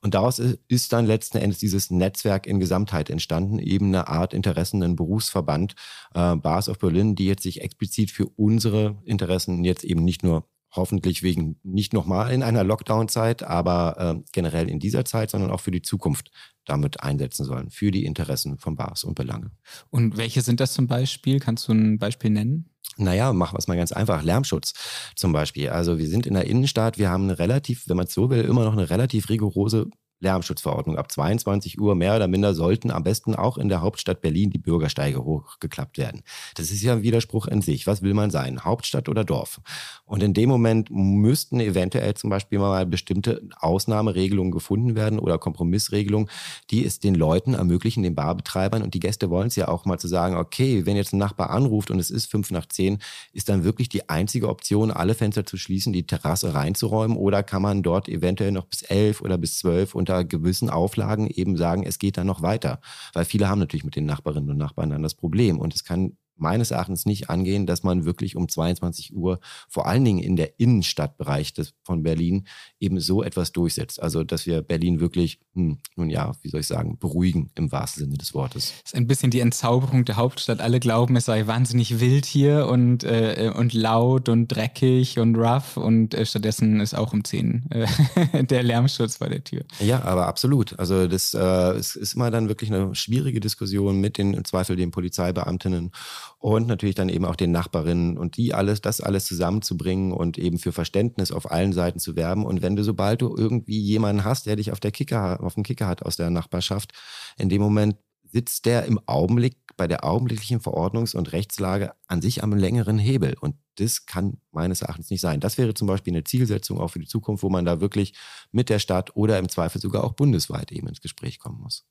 Und 0.00 0.14
daraus 0.14 0.38
ist 0.38 0.92
dann 0.92 1.06
letzten 1.06 1.38
Endes 1.38 1.58
dieses 1.58 1.90
Netzwerk 1.90 2.46
in 2.46 2.60
Gesamtheit 2.60 3.10
entstanden, 3.10 3.58
eben 3.58 3.86
eine 3.88 4.08
Art 4.08 4.34
Interessen, 4.34 4.82
ein 4.82 4.96
Berufsverband, 4.96 5.74
äh, 6.14 6.36
Bars 6.36 6.68
of 6.68 6.78
Berlin, 6.78 7.14
die 7.14 7.26
jetzt 7.26 7.42
sich 7.42 7.60
explizit 7.60 8.10
für 8.10 8.26
unsere 8.26 8.98
Interessen 9.04 9.64
jetzt 9.64 9.84
eben 9.84 10.04
nicht 10.04 10.22
nur 10.22 10.48
hoffentlich 10.76 11.22
wegen 11.22 11.56
nicht 11.62 11.92
nochmal 11.92 12.32
in 12.32 12.42
einer 12.42 12.64
Lockdown-Zeit, 12.64 13.42
aber 13.42 14.16
äh, 14.16 14.22
generell 14.32 14.68
in 14.68 14.80
dieser 14.80 15.04
Zeit, 15.04 15.30
sondern 15.30 15.50
auch 15.50 15.60
für 15.60 15.70
die 15.70 15.82
Zukunft 15.82 16.30
damit 16.64 17.00
einsetzen 17.00 17.44
sollen, 17.44 17.70
für 17.70 17.90
die 17.90 18.04
Interessen 18.04 18.58
von 18.58 18.74
Bars 18.74 19.04
und 19.04 19.14
Belange. 19.14 19.50
Und 19.90 20.16
welche 20.16 20.42
sind 20.42 20.60
das 20.60 20.74
zum 20.74 20.86
Beispiel? 20.86 21.38
Kannst 21.38 21.68
du 21.68 21.72
ein 21.72 21.98
Beispiel 21.98 22.30
nennen? 22.30 22.73
Naja, 22.96 23.32
machen 23.32 23.54
wir 23.54 23.58
es 23.58 23.68
mal 23.68 23.76
ganz 23.76 23.92
einfach. 23.92 24.22
Lärmschutz 24.22 24.72
zum 25.16 25.32
Beispiel. 25.32 25.70
Also 25.70 25.98
wir 25.98 26.08
sind 26.08 26.26
in 26.26 26.34
der 26.34 26.46
Innenstadt, 26.46 26.98
wir 26.98 27.10
haben 27.10 27.24
eine 27.24 27.38
relativ, 27.38 27.88
wenn 27.88 27.96
man 27.96 28.06
es 28.06 28.14
so 28.14 28.30
will, 28.30 28.42
immer 28.42 28.64
noch 28.64 28.72
eine 28.72 28.90
relativ 28.90 29.28
rigorose 29.28 29.88
Lärmschutzverordnung. 30.24 30.98
Ab 30.98 31.12
22 31.12 31.80
Uhr 31.80 31.94
mehr 31.94 32.16
oder 32.16 32.26
minder 32.26 32.54
sollten 32.54 32.90
am 32.90 33.04
besten 33.04 33.36
auch 33.36 33.56
in 33.56 33.68
der 33.68 33.80
Hauptstadt 33.80 34.20
Berlin 34.20 34.50
die 34.50 34.58
Bürgersteige 34.58 35.24
hochgeklappt 35.24 35.98
werden. 35.98 36.22
Das 36.56 36.72
ist 36.72 36.82
ja 36.82 36.94
ein 36.94 37.02
Widerspruch 37.02 37.46
in 37.46 37.62
sich. 37.62 37.86
Was 37.86 38.02
will 38.02 38.14
man 38.14 38.30
sein? 38.30 38.64
Hauptstadt 38.64 39.08
oder 39.08 39.24
Dorf? 39.24 39.60
Und 40.04 40.22
in 40.22 40.34
dem 40.34 40.48
Moment 40.48 40.90
müssten 40.90 41.60
eventuell 41.60 42.14
zum 42.14 42.30
Beispiel 42.30 42.58
mal 42.58 42.86
bestimmte 42.86 43.42
Ausnahmeregelungen 43.60 44.50
gefunden 44.50 44.96
werden 44.96 45.18
oder 45.18 45.38
Kompromissregelungen, 45.38 46.28
die 46.70 46.84
es 46.84 46.98
den 46.98 47.14
Leuten 47.14 47.54
ermöglichen, 47.54 48.02
den 48.02 48.14
Barbetreibern 48.14 48.82
und 48.82 48.94
die 48.94 49.00
Gäste 49.00 49.30
wollen 49.30 49.48
es 49.48 49.56
ja 49.56 49.68
auch 49.68 49.84
mal 49.84 49.98
zu 49.98 50.08
sagen, 50.08 50.36
okay, 50.36 50.86
wenn 50.86 50.96
jetzt 50.96 51.12
ein 51.12 51.18
Nachbar 51.18 51.50
anruft 51.50 51.90
und 51.90 51.98
es 51.98 52.10
ist 52.10 52.30
fünf 52.30 52.50
nach 52.50 52.66
zehn, 52.66 52.98
ist 53.32 53.48
dann 53.48 53.64
wirklich 53.64 53.88
die 53.88 54.08
einzige 54.08 54.48
Option, 54.48 54.90
alle 54.90 55.14
Fenster 55.14 55.44
zu 55.44 55.56
schließen, 55.56 55.92
die 55.92 56.06
Terrasse 56.06 56.54
reinzuräumen 56.54 57.16
oder 57.16 57.42
kann 57.42 57.62
man 57.62 57.82
dort 57.82 58.08
eventuell 58.08 58.52
noch 58.52 58.64
bis 58.64 58.82
elf 58.82 59.20
oder 59.20 59.36
bis 59.36 59.58
zwölf 59.58 59.94
unter 59.94 60.13
unter 60.14 60.24
gewissen 60.24 60.70
Auflagen 60.70 61.26
eben 61.28 61.56
sagen, 61.56 61.84
es 61.84 61.98
geht 61.98 62.16
dann 62.16 62.26
noch 62.26 62.42
weiter. 62.42 62.80
Weil 63.12 63.24
viele 63.24 63.48
haben 63.48 63.58
natürlich 63.58 63.84
mit 63.84 63.96
den 63.96 64.06
Nachbarinnen 64.06 64.50
und 64.50 64.58
Nachbarn 64.58 64.90
dann 64.90 65.02
das 65.02 65.14
Problem. 65.14 65.58
Und 65.58 65.74
es 65.74 65.84
kann 65.84 66.16
meines 66.36 66.70
Erachtens 66.70 67.06
nicht 67.06 67.30
angehen, 67.30 67.66
dass 67.66 67.82
man 67.82 68.04
wirklich 68.04 68.36
um 68.36 68.48
22 68.48 69.14
Uhr, 69.14 69.40
vor 69.68 69.86
allen 69.86 70.04
Dingen 70.04 70.18
in 70.18 70.36
der 70.36 70.58
Innenstadtbereich 70.58 71.54
des, 71.54 71.74
von 71.82 72.02
Berlin, 72.02 72.46
eben 72.80 73.00
so 73.00 73.22
etwas 73.22 73.52
durchsetzt. 73.52 74.02
Also, 74.02 74.24
dass 74.24 74.46
wir 74.46 74.62
Berlin 74.62 75.00
wirklich, 75.00 75.40
hm, 75.54 75.78
nun 75.96 76.10
ja, 76.10 76.32
wie 76.42 76.48
soll 76.48 76.60
ich 76.60 76.66
sagen, 76.66 76.98
beruhigen 76.98 77.50
im 77.54 77.70
wahrsten 77.72 78.04
Sinne 78.04 78.18
des 78.18 78.34
Wortes. 78.34 78.72
Das 78.82 78.92
ist 78.92 78.94
ein 78.94 79.06
bisschen 79.06 79.30
die 79.30 79.40
Entzauberung 79.40 80.04
der 80.04 80.16
Hauptstadt. 80.16 80.60
Alle 80.60 80.80
glauben, 80.80 81.16
es 81.16 81.26
sei 81.26 81.46
wahnsinnig 81.46 82.00
wild 82.00 82.26
hier 82.26 82.66
und, 82.68 83.04
äh, 83.04 83.52
und 83.54 83.72
laut 83.72 84.28
und 84.28 84.48
dreckig 84.48 85.18
und 85.18 85.36
rough 85.36 85.76
und 85.76 86.14
äh, 86.14 86.26
stattdessen 86.26 86.80
ist 86.80 86.94
auch 86.94 87.12
um 87.12 87.24
10 87.24 87.70
äh, 87.70 88.44
der 88.44 88.62
Lärmschutz 88.62 89.16
vor 89.16 89.28
der 89.28 89.44
Tür. 89.44 89.64
Ja, 89.80 90.02
aber 90.02 90.26
absolut. 90.26 90.78
Also, 90.78 91.06
das 91.06 91.34
äh, 91.34 91.72
es 91.72 91.96
ist 91.96 92.14
immer 92.14 92.30
dann 92.30 92.48
wirklich 92.48 92.72
eine 92.72 92.94
schwierige 92.94 93.40
Diskussion 93.40 94.00
mit 94.00 94.18
den 94.18 94.34
im 94.34 94.44
Zweifel 94.44 94.76
den 94.76 94.90
Polizeibeamtinnen 94.90 95.92
und 96.38 96.66
natürlich 96.66 96.94
dann 96.94 97.08
eben 97.08 97.24
auch 97.24 97.36
den 97.36 97.52
Nachbarinnen 97.52 98.18
und 98.18 98.36
die 98.36 98.54
alles, 98.54 98.80
das 98.80 99.00
alles 99.00 99.24
zusammenzubringen 99.26 100.12
und 100.12 100.38
eben 100.38 100.58
für 100.58 100.72
Verständnis 100.72 101.32
auf 101.32 101.50
allen 101.50 101.72
Seiten 101.72 101.98
zu 101.98 102.16
werben. 102.16 102.44
Und 102.44 102.62
wenn 102.62 102.76
du, 102.76 102.82
sobald 102.82 103.22
du 103.22 103.34
irgendwie 103.36 103.80
jemanden 103.80 104.24
hast, 104.24 104.46
der 104.46 104.56
dich 104.56 104.72
auf 104.72 104.80
der 104.80 104.92
Kicker, 104.92 105.42
auf 105.42 105.54
dem 105.54 105.62
Kicker 105.62 105.86
hat 105.86 106.02
aus 106.02 106.16
der 106.16 106.30
Nachbarschaft, 106.30 106.92
in 107.38 107.48
dem 107.48 107.62
Moment 107.62 107.96
sitzt 108.34 108.66
der 108.66 108.84
im 108.86 108.98
Augenblick 109.06 109.56
bei 109.76 109.86
der 109.86 110.04
augenblicklichen 110.04 110.60
Verordnungs- 110.60 111.14
und 111.14 111.32
Rechtslage 111.32 111.94
an 112.08 112.20
sich 112.20 112.42
am 112.42 112.52
längeren 112.52 112.98
Hebel. 112.98 113.36
Und 113.40 113.54
das 113.76 114.06
kann 114.06 114.38
meines 114.50 114.82
Erachtens 114.82 115.10
nicht 115.10 115.20
sein. 115.20 115.38
Das 115.38 115.56
wäre 115.56 115.74
zum 115.74 115.86
Beispiel 115.86 116.12
eine 116.12 116.24
Zielsetzung 116.24 116.80
auch 116.80 116.88
für 116.88 116.98
die 116.98 117.06
Zukunft, 117.06 117.44
wo 117.44 117.48
man 117.48 117.64
da 117.64 117.80
wirklich 117.80 118.14
mit 118.50 118.70
der 118.70 118.80
Stadt 118.80 119.14
oder 119.14 119.38
im 119.38 119.48
Zweifel 119.48 119.80
sogar 119.80 120.02
auch 120.02 120.14
bundesweit 120.14 120.72
eben 120.72 120.88
ins 120.88 121.00
Gespräch 121.00 121.38
kommen 121.38 121.60
muss. 121.60 121.86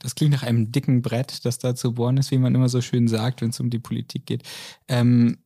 Das 0.00 0.16
klingt 0.16 0.32
nach 0.32 0.42
einem 0.42 0.72
dicken 0.72 1.00
Brett, 1.00 1.44
das 1.44 1.58
da 1.58 1.76
zu 1.76 1.94
bohren 1.94 2.16
ist, 2.16 2.32
wie 2.32 2.38
man 2.38 2.54
immer 2.54 2.68
so 2.68 2.80
schön 2.80 3.06
sagt, 3.06 3.40
wenn 3.40 3.50
es 3.50 3.60
um 3.60 3.70
die 3.70 3.78
Politik 3.78 4.26
geht. 4.26 4.42
Ähm, 4.88 5.43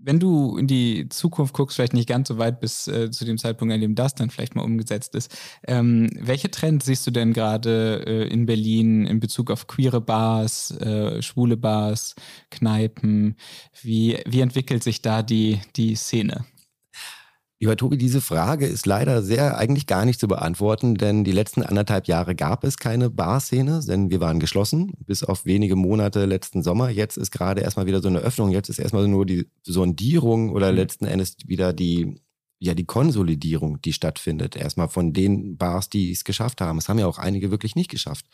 wenn 0.00 0.20
du 0.20 0.56
in 0.56 0.66
die 0.66 1.08
Zukunft 1.08 1.54
guckst, 1.54 1.76
vielleicht 1.76 1.94
nicht 1.94 2.08
ganz 2.08 2.28
so 2.28 2.38
weit 2.38 2.60
bis 2.60 2.88
äh, 2.88 3.10
zu 3.10 3.24
dem 3.24 3.38
Zeitpunkt, 3.38 3.72
an 3.74 3.80
dem 3.80 3.94
das 3.94 4.14
dann 4.14 4.30
vielleicht 4.30 4.54
mal 4.54 4.62
umgesetzt 4.62 5.14
ist, 5.14 5.36
ähm, 5.66 6.10
welche 6.18 6.50
Trends 6.50 6.86
siehst 6.86 7.06
du 7.06 7.10
denn 7.10 7.32
gerade 7.32 8.04
äh, 8.06 8.28
in 8.28 8.46
Berlin 8.46 9.06
in 9.06 9.20
Bezug 9.20 9.50
auf 9.50 9.66
queere 9.66 10.00
Bars, 10.00 10.70
äh, 10.80 11.22
schwule 11.22 11.56
Bars, 11.56 12.14
Kneipen? 12.50 13.36
Wie, 13.82 14.18
wie 14.26 14.40
entwickelt 14.40 14.82
sich 14.82 15.02
da 15.02 15.22
die, 15.22 15.60
die 15.76 15.94
Szene? 15.94 16.44
Lieber 17.60 17.76
Tobi, 17.76 17.98
diese 17.98 18.20
Frage 18.20 18.66
ist 18.66 18.86
leider 18.86 19.20
sehr 19.20 19.58
eigentlich 19.58 19.88
gar 19.88 20.04
nicht 20.04 20.20
zu 20.20 20.28
beantworten, 20.28 20.94
denn 20.94 21.24
die 21.24 21.32
letzten 21.32 21.64
anderthalb 21.64 22.06
Jahre 22.06 22.36
gab 22.36 22.62
es 22.62 22.76
keine 22.76 23.10
Barszene, 23.10 23.80
denn 23.84 24.10
wir 24.10 24.20
waren 24.20 24.38
geschlossen, 24.38 24.92
bis 25.04 25.24
auf 25.24 25.44
wenige 25.44 25.74
Monate 25.74 26.24
letzten 26.24 26.62
Sommer. 26.62 26.88
Jetzt 26.88 27.16
ist 27.16 27.32
gerade 27.32 27.62
erstmal 27.62 27.86
wieder 27.86 28.00
so 28.00 28.06
eine 28.06 28.20
Öffnung, 28.20 28.50
jetzt 28.52 28.68
ist 28.68 28.78
erstmal 28.78 29.08
nur 29.08 29.26
die 29.26 29.50
Sondierung 29.64 30.50
oder 30.50 30.70
mhm. 30.70 30.76
letzten 30.76 31.04
Endes 31.06 31.36
wieder 31.46 31.72
die, 31.72 32.20
ja, 32.60 32.74
die 32.74 32.86
Konsolidierung, 32.86 33.80
die 33.82 33.92
stattfindet. 33.92 34.54
Erstmal 34.54 34.88
von 34.88 35.12
den 35.12 35.56
Bars, 35.56 35.90
die 35.90 36.12
es 36.12 36.22
geschafft 36.22 36.60
haben. 36.60 36.78
Es 36.78 36.88
haben 36.88 37.00
ja 37.00 37.08
auch 37.08 37.18
einige 37.18 37.50
wirklich 37.50 37.74
nicht 37.74 37.90
geschafft. 37.90 38.26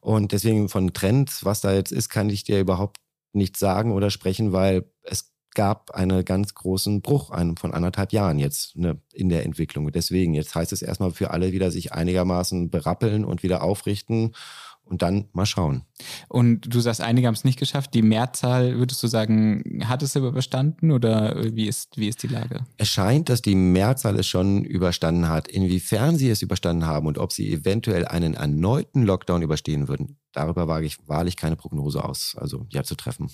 Und 0.00 0.32
deswegen 0.32 0.68
von 0.68 0.92
Trends, 0.92 1.44
was 1.44 1.60
da 1.60 1.72
jetzt 1.72 1.92
ist, 1.92 2.08
kann 2.08 2.28
ich 2.28 2.42
dir 2.42 2.58
überhaupt 2.58 2.96
nicht 3.32 3.56
sagen 3.56 3.92
oder 3.92 4.10
sprechen, 4.10 4.52
weil 4.52 4.90
es 5.02 5.30
gab 5.58 5.90
einen 5.90 6.24
ganz 6.24 6.54
großen 6.54 7.02
Bruch 7.02 7.32
einen 7.32 7.56
von 7.56 7.74
anderthalb 7.74 8.12
Jahren 8.12 8.38
jetzt 8.38 8.76
ne, 8.76 8.96
in 9.12 9.28
der 9.28 9.44
Entwicklung. 9.44 9.90
Deswegen, 9.90 10.32
jetzt 10.32 10.54
heißt 10.54 10.72
es 10.72 10.82
erstmal 10.82 11.10
für 11.10 11.32
alle 11.32 11.50
wieder 11.50 11.72
sich 11.72 11.92
einigermaßen 11.92 12.70
berappeln 12.70 13.24
und 13.24 13.42
wieder 13.42 13.64
aufrichten 13.64 14.36
und 14.84 15.02
dann 15.02 15.24
mal 15.32 15.46
schauen. 15.46 15.82
Und 16.28 16.72
du 16.72 16.78
sagst, 16.78 17.00
einige 17.00 17.26
haben 17.26 17.34
es 17.34 17.42
nicht 17.42 17.58
geschafft. 17.58 17.92
Die 17.94 18.02
Mehrzahl, 18.02 18.78
würdest 18.78 19.02
du 19.02 19.08
sagen, 19.08 19.82
hat 19.84 20.04
es 20.04 20.14
überstanden 20.14 20.92
oder 20.92 21.34
wie 21.52 21.66
ist, 21.66 21.96
wie 21.96 22.06
ist 22.06 22.22
die 22.22 22.28
Lage? 22.28 22.64
Es 22.76 22.88
scheint, 22.88 23.28
dass 23.28 23.42
die 23.42 23.56
Mehrzahl 23.56 24.16
es 24.16 24.28
schon 24.28 24.64
überstanden 24.64 25.28
hat. 25.28 25.48
Inwiefern 25.48 26.16
sie 26.16 26.30
es 26.30 26.40
überstanden 26.40 26.86
haben 26.86 27.08
und 27.08 27.18
ob 27.18 27.32
sie 27.32 27.52
eventuell 27.52 28.06
einen 28.06 28.34
erneuten 28.34 29.02
Lockdown 29.02 29.42
überstehen 29.42 29.88
würden, 29.88 30.18
darüber 30.38 30.68
wage 30.68 30.86
ich 30.86 31.08
wahrlich 31.08 31.36
keine 31.36 31.56
Prognose 31.56 32.04
aus, 32.04 32.36
also 32.38 32.66
ja 32.70 32.84
zu 32.84 32.94
treffen. 32.94 33.30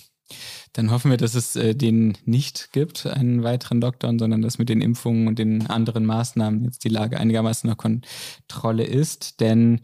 Dann 0.73 0.89
hoffen 0.89 1.11
wir, 1.11 1.17
dass 1.17 1.35
es 1.35 1.55
äh, 1.55 1.75
den 1.75 2.17
nicht 2.25 2.71
gibt, 2.71 3.05
einen 3.05 3.43
weiteren 3.43 3.79
Lockdown, 3.79 4.17
sondern 4.17 4.41
dass 4.41 4.57
mit 4.57 4.69
den 4.69 4.81
Impfungen 4.81 5.27
und 5.27 5.37
den 5.37 5.67
anderen 5.67 6.05
Maßnahmen 6.05 6.63
jetzt 6.65 6.83
die 6.83 6.89
Lage 6.89 7.19
einigermaßen 7.19 7.69
unter 7.69 7.77
Kontrolle 7.77 8.85
ist. 8.85 9.39
Denn 9.39 9.81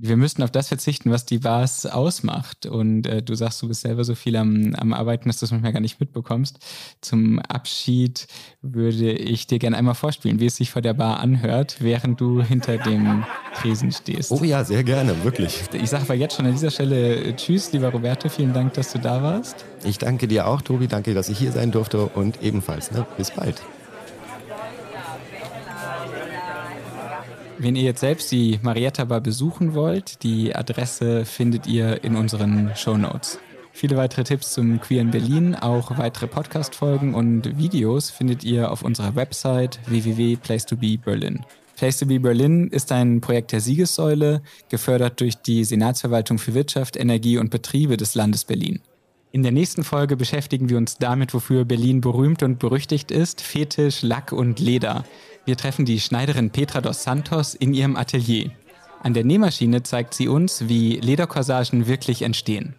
wir 0.00 0.16
müssten 0.16 0.42
auf 0.42 0.50
das 0.50 0.68
verzichten, 0.68 1.10
was 1.10 1.24
die 1.24 1.38
Bars 1.38 1.84
ausmacht. 1.84 2.66
Und 2.66 3.06
äh, 3.06 3.22
du 3.22 3.34
sagst, 3.34 3.60
du 3.62 3.68
bist 3.68 3.80
selber 3.80 4.04
so 4.04 4.14
viel 4.14 4.36
am, 4.36 4.74
am 4.76 4.92
Arbeiten, 4.92 5.28
dass 5.28 5.38
du 5.38 5.44
es 5.44 5.50
manchmal 5.50 5.72
gar 5.72 5.80
nicht 5.80 5.98
mitbekommst. 5.98 6.58
Zum 7.00 7.40
Abschied 7.40 8.28
würde 8.62 9.12
ich 9.12 9.46
dir 9.46 9.58
gerne 9.58 9.76
einmal 9.76 9.94
vorspielen, 9.94 10.38
wie 10.40 10.46
es 10.46 10.56
sich 10.56 10.70
vor 10.70 10.82
der 10.82 10.94
Bar 10.94 11.20
anhört, 11.20 11.78
während 11.80 12.20
du 12.20 12.42
hinter 12.42 12.78
dem 12.78 13.24
Tresen 13.54 13.90
stehst. 13.90 14.30
Oh 14.30 14.44
ja, 14.44 14.64
sehr 14.64 14.84
gerne, 14.84 15.24
wirklich. 15.24 15.62
Ich 15.72 15.90
sage 15.90 16.04
aber 16.04 16.14
jetzt 16.14 16.36
schon 16.36 16.46
an 16.46 16.52
dieser 16.52 16.70
Stelle 16.70 17.16
äh, 17.16 17.34
Tschüss, 17.34 17.72
lieber 17.72 17.88
Roberto, 17.88 18.28
vielen 18.28 18.52
Dank, 18.52 18.74
dass 18.74 18.92
du 18.92 18.98
da 18.98 19.22
warst. 19.22 19.64
Ich 19.84 19.98
danke 19.98 20.28
dir 20.28 20.46
auch, 20.46 20.62
Tobi, 20.62 20.86
danke, 20.86 21.14
dass 21.14 21.28
ich 21.28 21.38
hier 21.38 21.52
sein 21.52 21.72
durfte 21.72 22.06
und 22.06 22.42
ebenfalls. 22.42 22.92
Ne? 22.92 23.06
Bis 23.16 23.32
bald. 23.32 23.60
Wenn 27.60 27.74
ihr 27.74 27.82
jetzt 27.82 28.00
selbst 28.00 28.30
die 28.30 28.60
Marietta 28.62 29.04
Bar 29.04 29.20
besuchen 29.20 29.74
wollt, 29.74 30.22
die 30.22 30.54
Adresse 30.54 31.24
findet 31.24 31.66
ihr 31.66 32.04
in 32.04 32.14
unseren 32.14 32.70
Show 32.76 32.96
Notes. 32.96 33.40
Viele 33.72 33.96
weitere 33.96 34.22
Tipps 34.22 34.52
zum 34.52 34.80
Queer 34.80 35.02
in 35.02 35.10
Berlin, 35.10 35.54
auch 35.56 35.98
weitere 35.98 36.28
Podcast-Folgen 36.28 37.14
und 37.14 37.58
Videos 37.58 38.10
findet 38.10 38.44
ihr 38.44 38.70
auf 38.70 38.82
unserer 38.82 39.16
Website 39.16 39.80
www.placetobeberlin. 39.86 41.44
Place 41.76 41.98
to 41.98 42.06
Be 42.06 42.20
Berlin 42.20 42.68
ist 42.68 42.90
ein 42.92 43.20
Projekt 43.20 43.52
der 43.52 43.60
Siegessäule, 43.60 44.42
gefördert 44.68 45.20
durch 45.20 45.36
die 45.36 45.64
Senatsverwaltung 45.64 46.38
für 46.38 46.54
Wirtschaft, 46.54 46.96
Energie 46.96 47.38
und 47.38 47.50
Betriebe 47.50 47.96
des 47.96 48.14
Landes 48.14 48.44
Berlin. 48.44 48.80
In 49.30 49.42
der 49.42 49.52
nächsten 49.52 49.84
Folge 49.84 50.16
beschäftigen 50.16 50.70
wir 50.70 50.78
uns 50.78 50.96
damit, 50.96 51.34
wofür 51.34 51.66
Berlin 51.66 52.00
berühmt 52.00 52.42
und 52.42 52.58
berüchtigt 52.58 53.10
ist, 53.10 53.42
Fetisch, 53.42 54.02
Lack 54.02 54.32
und 54.32 54.58
Leder. 54.58 55.04
Wir 55.44 55.56
treffen 55.56 55.84
die 55.84 56.00
Schneiderin 56.00 56.50
Petra 56.50 56.80
dos 56.80 57.02
Santos 57.02 57.54
in 57.54 57.74
ihrem 57.74 57.96
Atelier. 57.96 58.50
An 59.02 59.12
der 59.12 59.24
Nähmaschine 59.24 59.82
zeigt 59.82 60.14
sie 60.14 60.28
uns, 60.28 60.68
wie 60.68 60.94
Lederkorsagen 60.94 61.86
wirklich 61.86 62.22
entstehen. 62.22 62.74